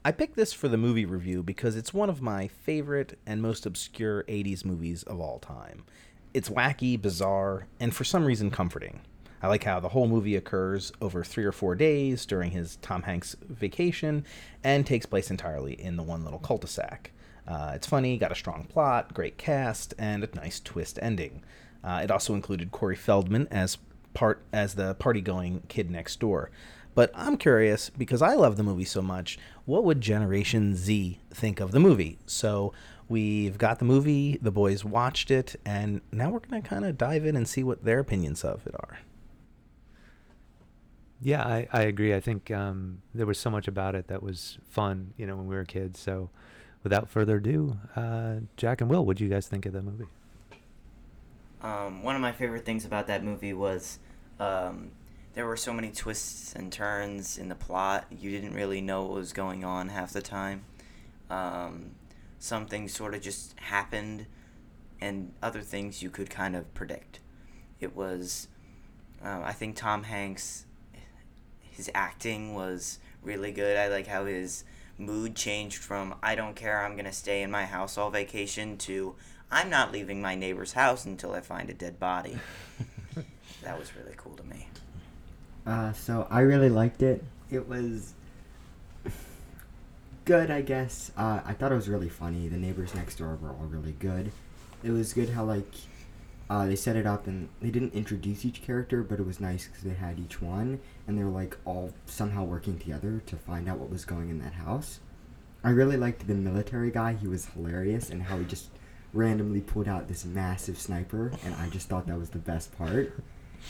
I 0.06 0.12
picked 0.12 0.36
this 0.36 0.52
for 0.52 0.68
the 0.68 0.76
movie 0.76 1.06
review 1.06 1.44
because 1.44 1.78
it's 1.78 1.94
one 1.94 2.10
of 2.10 2.22
my 2.22 2.50
favorite 2.50 3.18
and 3.26 3.42
most 3.42 3.66
obscure 3.66 4.26
80s 4.26 4.66
movies 4.66 5.04
of 5.04 5.22
all 5.22 5.40
time. 5.40 5.86
It's 6.34 6.50
wacky, 6.50 7.02
bizarre, 7.02 7.68
and 7.80 7.96
for 7.96 8.04
some 8.04 8.26
reason 8.26 8.52
comforting. 8.52 9.00
I 9.42 9.48
like 9.48 9.64
how 9.64 9.80
the 9.80 9.90
whole 9.90 10.08
movie 10.08 10.36
occurs 10.36 10.92
over 11.02 11.24
three 11.24 11.46
or 11.46 11.54
four 11.54 11.74
days 11.76 12.26
during 12.26 12.52
his 12.52 12.76
Tom 12.78 13.04
Hanks 13.04 13.38
vacation 13.48 14.26
and 14.62 14.86
takes 14.86 15.06
place 15.06 15.32
entirely 15.32 15.74
in 15.74 15.96
the 15.96 16.04
one 16.04 16.26
little 16.26 16.40
cul 16.40 16.58
de 16.58 16.68
sac. 16.68 17.13
Uh, 17.48 17.72
it's 17.76 17.88
funny, 17.88 18.18
got 18.18 18.32
a 18.32 18.36
strong 18.36 18.66
plot, 18.66 19.14
great 19.14 19.38
cast, 19.38 19.94
and 19.98 20.24
a 20.24 20.30
nice 20.36 20.60
twist 20.60 20.98
ending. 21.02 21.44
Uh, 21.84 22.02
it 22.04 22.12
also 22.12 22.34
included 22.34 22.72
Corey 22.72 22.96
Feldman 22.96 23.48
as 23.52 23.78
part 24.14 24.42
as 24.54 24.76
the 24.76 24.94
party-going 24.96 25.64
kid 25.68 25.92
next 25.92 26.20
door. 26.20 26.50
But 26.96 27.12
I'm 27.16 27.38
curious 27.38 27.90
because 27.90 28.22
I 28.22 28.36
love 28.36 28.56
the 28.56 28.64
movie 28.64 28.86
so 28.86 29.02
much. 29.02 29.40
What 29.66 29.84
would 29.84 30.00
Generation 30.00 30.76
Z 30.76 31.20
think 31.32 31.60
of 31.60 31.72
the 31.72 31.80
movie? 31.80 32.20
So 32.26 32.72
we've 33.10 33.58
got 33.58 33.80
the 33.80 33.86
movie, 33.86 34.38
the 34.42 34.52
boys 34.52 34.86
watched 34.86 35.32
it, 35.32 35.56
and 35.66 36.02
now 36.12 36.30
we're 36.30 36.40
gonna 36.40 36.62
kind 36.62 36.86
of 36.86 36.98
dive 36.98 37.26
in 37.26 37.36
and 37.36 37.48
see 37.48 37.64
what 37.64 37.84
their 37.84 38.00
opinions 38.00 38.44
of 38.44 38.66
it 38.68 38.76
are. 38.76 39.00
Yeah, 41.22 41.42
I, 41.44 41.68
I 41.72 41.82
agree. 41.84 42.14
I 42.14 42.20
think 42.20 42.52
um, 42.52 43.02
there 43.14 43.26
was 43.26 43.40
so 43.40 43.50
much 43.50 43.68
about 43.68 43.96
it 43.96 44.08
that 44.08 44.22
was 44.22 44.58
fun, 44.70 45.14
you 45.18 45.26
know, 45.26 45.36
when 45.36 45.48
we 45.48 45.56
were 45.56 45.64
kids. 45.64 46.00
So, 46.00 46.30
without 46.84 47.10
further 47.10 47.38
ado, 47.38 47.78
uh, 47.96 48.36
Jack 48.58 48.82
and 48.82 48.90
Will, 48.90 49.06
what 49.06 49.18
do 49.18 49.24
you 49.24 49.30
guys 49.30 49.48
think 49.48 49.66
of 49.66 49.74
the 49.74 49.82
movie? 49.82 50.08
Um, 51.62 52.04
one 52.04 52.16
of 52.16 52.22
my 52.22 52.34
favorite 52.34 52.66
things 52.66 52.84
about 52.84 53.08
that 53.08 53.24
movie 53.24 53.54
was 53.54 54.00
um, 54.40 54.92
there 55.34 55.46
were 55.46 55.56
so 55.56 55.72
many 55.72 55.92
twists 55.92 56.54
and 56.54 56.72
turns 56.72 57.38
in 57.38 57.48
the 57.48 57.56
plot. 57.56 58.06
You 58.12 58.32
didn't 58.32 58.54
really 58.54 58.82
know 58.82 59.04
what 59.04 59.14
was 59.14 59.32
going 59.32 59.64
on 59.64 59.88
half 59.88 60.12
the 60.12 60.22
time. 60.22 60.66
Um, 61.30 61.92
some 62.38 62.66
things 62.66 62.94
sort 62.94 63.16
of 63.16 63.22
just 63.22 63.58
happened, 63.60 64.26
and 65.00 65.32
other 65.42 65.62
things 65.62 66.04
you 66.04 66.10
could 66.10 66.30
kind 66.30 66.56
of 66.56 66.72
predict. 66.74 67.22
It 67.80 67.96
was, 67.96 68.50
uh, 69.24 69.42
I 69.44 69.54
think 69.54 69.78
Tom 69.78 70.04
Hanks, 70.04 70.66
his 71.62 71.90
acting 71.96 72.54
was 72.54 73.00
really 73.24 73.54
good. 73.54 73.78
I 73.78 73.88
like 73.88 74.08
how 74.08 74.26
his 74.26 74.66
mood 74.98 75.36
changed 75.36 75.78
from 75.78 76.16
I 76.22 76.36
don't 76.36 76.56
care, 76.56 76.84
I'm 76.84 76.96
gonna 76.96 77.14
stay 77.14 77.42
in 77.42 77.52
my 77.52 77.66
house 77.66 77.98
all 77.98 78.10
vacation 78.10 78.78
to 78.80 79.16
I'm 79.52 79.70
not 79.70 79.92
leaving 79.92 80.22
my 80.22 80.34
neighbor's 80.34 80.74
house 80.74 81.06
until 81.06 81.34
I 81.34 81.42
find 81.42 81.70
a 81.70 81.74
dead 81.74 82.00
body. 82.00 82.40
that 83.64 83.78
was 83.78 83.96
really 83.96 84.16
cool 84.18 84.36
to 84.36 84.44
me. 84.44 84.68
Uh, 85.66 85.94
so 85.94 86.28
I 86.30 86.40
really 86.40 86.70
liked 86.70 87.04
it. 87.04 87.24
It 87.52 87.68
was 87.68 88.14
good, 90.26 90.50
I 90.50 90.62
guess. 90.62 91.12
Uh, 91.16 91.42
I 91.46 91.54
thought 91.54 91.72
it 91.72 91.76
was 91.76 91.88
really 91.88 92.10
funny. 92.10 92.48
The 92.48 92.58
neighbors 92.58 92.96
next 92.96 93.18
door 93.18 93.38
were 93.42 93.50
all 93.50 93.68
really 93.70 93.96
good. 94.00 94.32
It 94.84 94.90
was 94.90 95.14
good 95.14 95.30
how 95.30 95.44
like 95.44 95.72
uh, 96.50 96.66
they 96.66 96.76
set 96.76 96.96
it 96.96 97.06
up 97.06 97.28
and 97.28 97.50
they 97.62 97.70
didn't 97.70 97.94
introduce 97.94 98.46
each 98.46 98.62
character, 98.62 99.02
but 99.04 99.20
it 99.20 99.26
was 99.26 99.40
nice 99.40 99.68
because 99.68 99.84
they 99.84 99.94
had 99.94 100.20
each 100.20 100.42
one 100.42 100.80
and 101.08 101.18
they 101.18 101.24
were 101.24 101.30
like 101.30 101.58
all 101.66 101.92
somehow 102.06 102.44
working 102.44 102.78
together 102.78 103.22
to 103.26 103.36
find 103.36 103.68
out 103.68 103.78
what 103.78 103.90
was 103.90 104.06
going 104.06 104.30
in 104.30 104.40
that 104.40 104.54
house. 104.54 105.00
I 105.64 105.70
really 105.70 105.98
liked 105.98 106.28
the 106.28 106.36
military 106.36 106.92
guy. 106.92 107.14
He 107.14 107.28
was 107.28 107.46
hilarious 107.48 108.10
and 108.10 108.24
how 108.24 108.38
he 108.38 108.46
just 108.46 108.70
randomly 109.14 109.62
pulled 109.62 109.88
out 109.88 110.08
this 110.08 110.26
massive 110.26 110.78
sniper, 110.78 111.32
and 111.46 111.56
I 111.56 111.70
just 111.70 111.88
thought 111.88 112.08
that 112.08 112.18
was 112.18 112.32
the 112.32 112.40
best 112.40 112.78
part. 112.78 113.14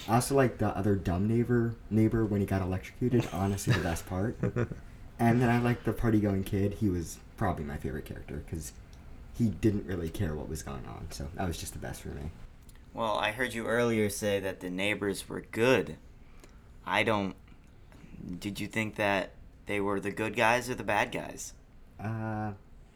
I 0.08 0.16
also 0.16 0.34
like 0.36 0.58
the 0.58 0.76
other 0.76 0.96
dumb 0.96 1.28
neighbor 1.28 1.76
neighbor 1.92 2.26
when 2.26 2.40
he 2.40 2.48
got 2.48 2.64
electrocuted. 2.64 3.28
Honestly, 3.32 3.74
the 3.74 3.82
best 3.82 4.08
part. 4.08 4.38
And 5.20 5.42
then 5.42 5.50
I 5.50 5.60
like 5.60 5.84
the 5.84 5.94
party 5.94 6.20
going 6.20 6.44
kid. 6.44 6.74
He 6.74 6.90
was 6.90 7.18
probably 7.38 7.64
my 7.64 7.78
favorite 7.78 8.06
character 8.06 8.44
because 8.46 8.74
he 9.38 9.48
didn't 9.48 9.86
really 9.86 10.10
care 10.10 10.36
what 10.36 10.50
was 10.50 10.64
going 10.64 10.86
on. 10.86 11.08
So 11.12 11.28
that 11.36 11.48
was 11.48 11.58
just 11.58 11.74
the 11.74 11.80
best 11.80 12.02
for 12.02 12.10
me. 12.10 12.32
Well, 12.94 13.18
I 13.18 13.32
heard 13.32 13.54
you 13.54 13.66
earlier 13.66 14.10
say 14.10 14.40
that 14.40 14.60
the 14.60 14.70
neighbors 14.70 15.28
were 15.28 15.42
good. 15.42 15.98
I 16.86 17.04
don't. 17.04 17.36
Did 18.40 18.60
you 18.60 18.68
think 18.68 18.96
that 18.96 19.32
they 19.66 19.80
were 19.80 20.00
the 20.00 20.12
good 20.12 20.36
guys 20.36 20.70
or 20.70 20.76
the 20.76 20.84
bad 20.84 21.12
guys? 21.12 21.54
Uh, 22.00 22.52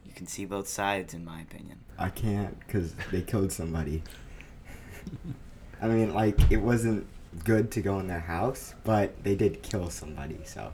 You 0.06 0.14
can 0.14 0.28
see 0.28 0.46
both 0.46 0.68
sides, 0.68 1.14
in 1.14 1.26
my 1.26 1.42
opinion. 1.42 1.80
I 1.98 2.10
can't 2.10 2.60
because 2.60 2.94
they 3.12 3.22
killed 3.22 3.52
somebody. 3.52 4.04
I 5.82 5.88
mean, 5.88 6.14
like 6.14 6.40
it 6.52 6.58
wasn't 6.58 7.08
good 7.44 7.72
to 7.72 7.82
go 7.82 8.00
in 8.00 8.08
their 8.08 8.20
house, 8.20 8.74
but 8.84 9.24
they 9.24 9.36
did 9.36 9.64
kill 9.64 9.90
somebody. 9.90 10.40
So 10.46 10.72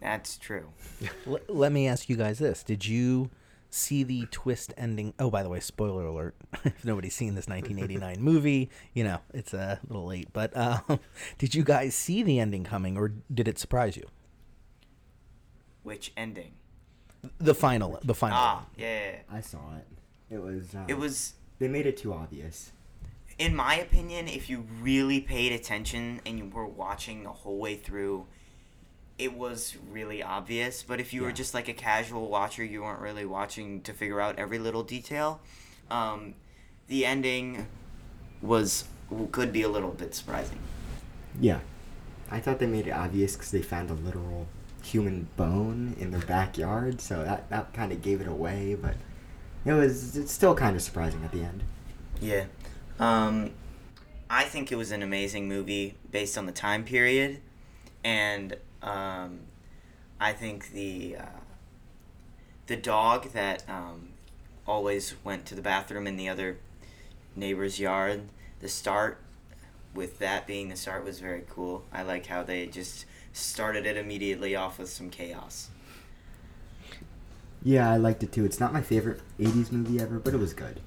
That's 0.00 0.36
true. 0.36 0.66
L- 1.26 1.38
let 1.48 1.72
me 1.72 1.86
ask 1.86 2.08
you 2.08 2.16
guys 2.16 2.38
this: 2.38 2.62
Did 2.62 2.86
you 2.86 3.30
see 3.76 4.02
the 4.02 4.26
twist 4.30 4.72
ending? 4.76 5.14
Oh, 5.18 5.30
by 5.30 5.42
the 5.42 5.48
way, 5.48 5.60
spoiler 5.60 6.04
alert! 6.04 6.34
if 6.64 6.84
nobody's 6.84 7.14
seen 7.14 7.34
this 7.34 7.46
1989 7.48 8.22
movie, 8.22 8.70
you 8.94 9.04
know 9.04 9.18
it's 9.34 9.54
a 9.54 9.78
little 9.86 10.06
late. 10.06 10.32
But 10.32 10.56
um, 10.56 11.00
did 11.38 11.54
you 11.54 11.62
guys 11.64 11.94
see 11.94 12.22
the 12.22 12.38
ending 12.40 12.64
coming, 12.64 12.96
or 12.96 13.12
did 13.32 13.48
it 13.48 13.58
surprise 13.58 13.96
you? 13.96 14.04
Which 15.82 16.12
ending? 16.16 16.52
The 17.38 17.54
final, 17.54 17.98
the 18.04 18.14
final. 18.14 18.36
Ah, 18.38 18.66
yeah. 18.76 18.86
yeah, 18.86 19.10
yeah. 19.12 19.36
I 19.36 19.40
saw 19.40 19.58
it. 19.76 19.86
It 20.34 20.42
was. 20.42 20.74
Uh, 20.74 20.84
It 20.88 20.98
was, 20.98 21.34
They 21.58 21.68
made 21.68 21.86
it 21.86 21.96
too 21.96 22.12
obvious. 22.12 22.72
in 23.38 23.54
my 23.54 23.76
opinion, 23.76 24.28
if 24.28 24.48
you 24.48 24.64
really 24.80 25.20
paid 25.20 25.52
attention 25.52 26.20
and 26.26 26.38
you 26.38 26.46
were 26.46 26.66
watching 26.66 27.22
the 27.24 27.30
whole 27.32 27.58
way 27.58 27.76
through, 27.76 28.26
it 29.18 29.34
was 29.34 29.76
really 29.90 30.22
obvious. 30.22 30.82
But 30.82 31.00
if 31.00 31.12
you 31.14 31.22
were 31.22 31.32
just 31.32 31.54
like 31.54 31.68
a 31.68 31.72
casual 31.72 32.28
watcher, 32.28 32.64
you 32.64 32.82
weren't 32.82 33.00
really 33.00 33.24
watching 33.24 33.80
to 33.82 33.92
figure 33.92 34.20
out 34.20 34.38
every 34.38 34.58
little 34.58 34.82
detail. 34.82 35.40
Um, 35.90 36.34
the 36.88 37.06
ending 37.06 37.66
was 38.42 38.84
could 39.32 39.52
be 39.52 39.62
a 39.62 39.68
little 39.68 39.90
bit 39.90 40.14
surprising. 40.14 40.58
Yeah. 41.40 41.60
I 42.30 42.40
thought 42.40 42.58
they 42.58 42.66
made 42.66 42.88
it 42.88 42.90
obvious 42.90 43.34
because 43.34 43.52
they 43.52 43.62
found 43.62 43.88
a 43.90 43.94
literal 43.94 44.48
human 44.82 45.28
bone 45.36 45.96
in 45.98 46.10
their 46.10 46.20
backyard, 46.20 47.00
so 47.00 47.22
that, 47.24 47.48
that 47.50 47.72
kind 47.72 47.92
of 47.92 48.02
gave 48.02 48.20
it 48.20 48.28
away, 48.28 48.76
but 48.80 48.94
it 49.64 49.72
was 49.72 50.16
it's 50.16 50.32
still 50.32 50.54
kind 50.54 50.76
of 50.76 50.82
surprising 50.82 51.24
at 51.24 51.32
the 51.32 51.42
end. 51.42 51.62
Yeah. 52.20 52.44
Um, 52.98 53.50
I 54.28 54.44
think 54.44 54.72
it 54.72 54.76
was 54.76 54.90
an 54.90 55.02
amazing 55.02 55.48
movie 55.48 55.96
based 56.10 56.36
on 56.36 56.46
the 56.46 56.52
time 56.52 56.84
period, 56.84 57.40
and 58.02 58.56
um, 58.82 59.40
I 60.20 60.32
think 60.32 60.72
the 60.72 61.16
uh, 61.18 61.40
the 62.66 62.76
dog 62.76 63.32
that 63.32 63.62
um, 63.68 64.10
always 64.66 65.14
went 65.24 65.46
to 65.46 65.54
the 65.54 65.62
bathroom 65.62 66.06
in 66.06 66.16
the 66.16 66.28
other 66.28 66.58
neighbor's 67.34 67.78
yard. 67.78 68.22
The 68.60 68.68
start 68.68 69.18
with 69.94 70.18
that 70.18 70.46
being 70.46 70.68
the 70.68 70.76
start 70.76 71.04
was 71.04 71.20
very 71.20 71.44
cool. 71.48 71.84
I 71.92 72.02
like 72.02 72.26
how 72.26 72.42
they 72.42 72.66
just 72.66 73.06
started 73.32 73.86
it 73.86 73.96
immediately 73.96 74.56
off 74.56 74.78
with 74.78 74.88
some 74.88 75.10
chaos. 75.10 75.70
Yeah, 77.62 77.90
I 77.90 77.96
liked 77.96 78.22
it 78.22 78.32
too. 78.32 78.44
It's 78.44 78.60
not 78.60 78.72
my 78.72 78.82
favorite 78.82 79.20
80s 79.40 79.72
movie 79.72 80.00
ever, 80.00 80.18
but 80.18 80.34
it 80.34 80.38
was 80.38 80.54
good. 80.54 80.80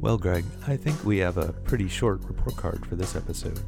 Well, 0.00 0.18
Greg, 0.18 0.44
I 0.66 0.76
think 0.76 1.02
we 1.04 1.18
have 1.18 1.38
a 1.38 1.52
pretty 1.52 1.88
short 1.88 2.22
report 2.24 2.56
card 2.56 2.86
for 2.86 2.96
this 2.96 3.16
episode. 3.16 3.60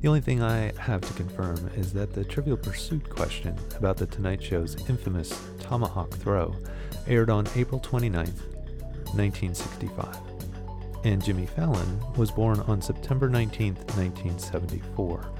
The 0.00 0.08
only 0.08 0.20
thing 0.20 0.42
I 0.42 0.72
have 0.78 1.00
to 1.02 1.12
confirm 1.14 1.70
is 1.76 1.92
that 1.92 2.12
the 2.12 2.24
Trivial 2.24 2.56
Pursuit 2.56 3.08
question 3.08 3.56
about 3.76 3.96
the 3.96 4.06
Tonight 4.06 4.42
Show's 4.42 4.88
infamous 4.88 5.38
tomahawk 5.60 6.10
throw 6.14 6.56
aired 7.06 7.30
on 7.30 7.46
April 7.56 7.80
29th, 7.80 8.42
1965. 9.14 10.16
And 11.04 11.22
Jimmy 11.22 11.46
Fallon 11.46 12.00
was 12.16 12.30
born 12.30 12.60
on 12.60 12.80
September 12.80 13.28
19th, 13.28 13.78
1974. 13.96 15.30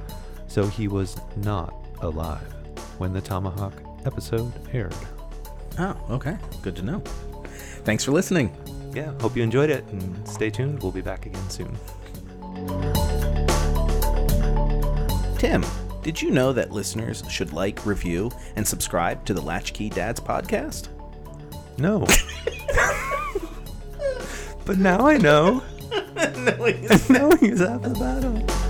So 0.49 0.67
he 0.67 0.89
was 0.89 1.17
not 1.37 1.75
alive 2.03 2.47
when 2.99 3.13
the 3.13 3.21
Tomahawk 3.21 3.75
episode 4.05 4.53
aired. 4.73 4.95
Oh, 5.79 5.97
okay. 6.11 6.37
Good 6.63 6.77
to 6.77 6.83
know. 6.83 7.03
Thanks 7.85 8.05
for 8.05 8.13
listening. 8.13 8.55
Yeah, 8.95 9.13
hope 9.21 9.37
you 9.37 9.43
enjoyed 9.43 9.71
it 9.71 9.85
and 9.87 10.29
stay 10.29 10.51
tuned. 10.51 10.83
We'll 10.83 10.93
be 10.93 11.01
back 11.01 11.25
again 11.27 11.49
soon. 11.49 11.77
Tim, 15.39 15.65
did 16.03 16.21
you 16.21 16.31
know 16.31 16.53
that 16.53 16.73
listeners 16.73 17.23
should 17.29 17.53
like, 17.53 17.87
review, 17.87 18.31
and 18.57 18.67
subscribe 18.67 19.25
to 19.25 19.35
the 19.35 19.41
Latchkey 19.41 19.89
Dads 19.89 20.21
podcast? 20.21 20.89
No. 21.79 22.01
but 24.67 24.79
now 24.79 25.07
I 25.07 25.17
know. 25.17 25.63
Knowing 26.37 26.85
is 26.85 27.61
half 27.61 27.83
the 27.83 27.97
battle. 27.99 28.62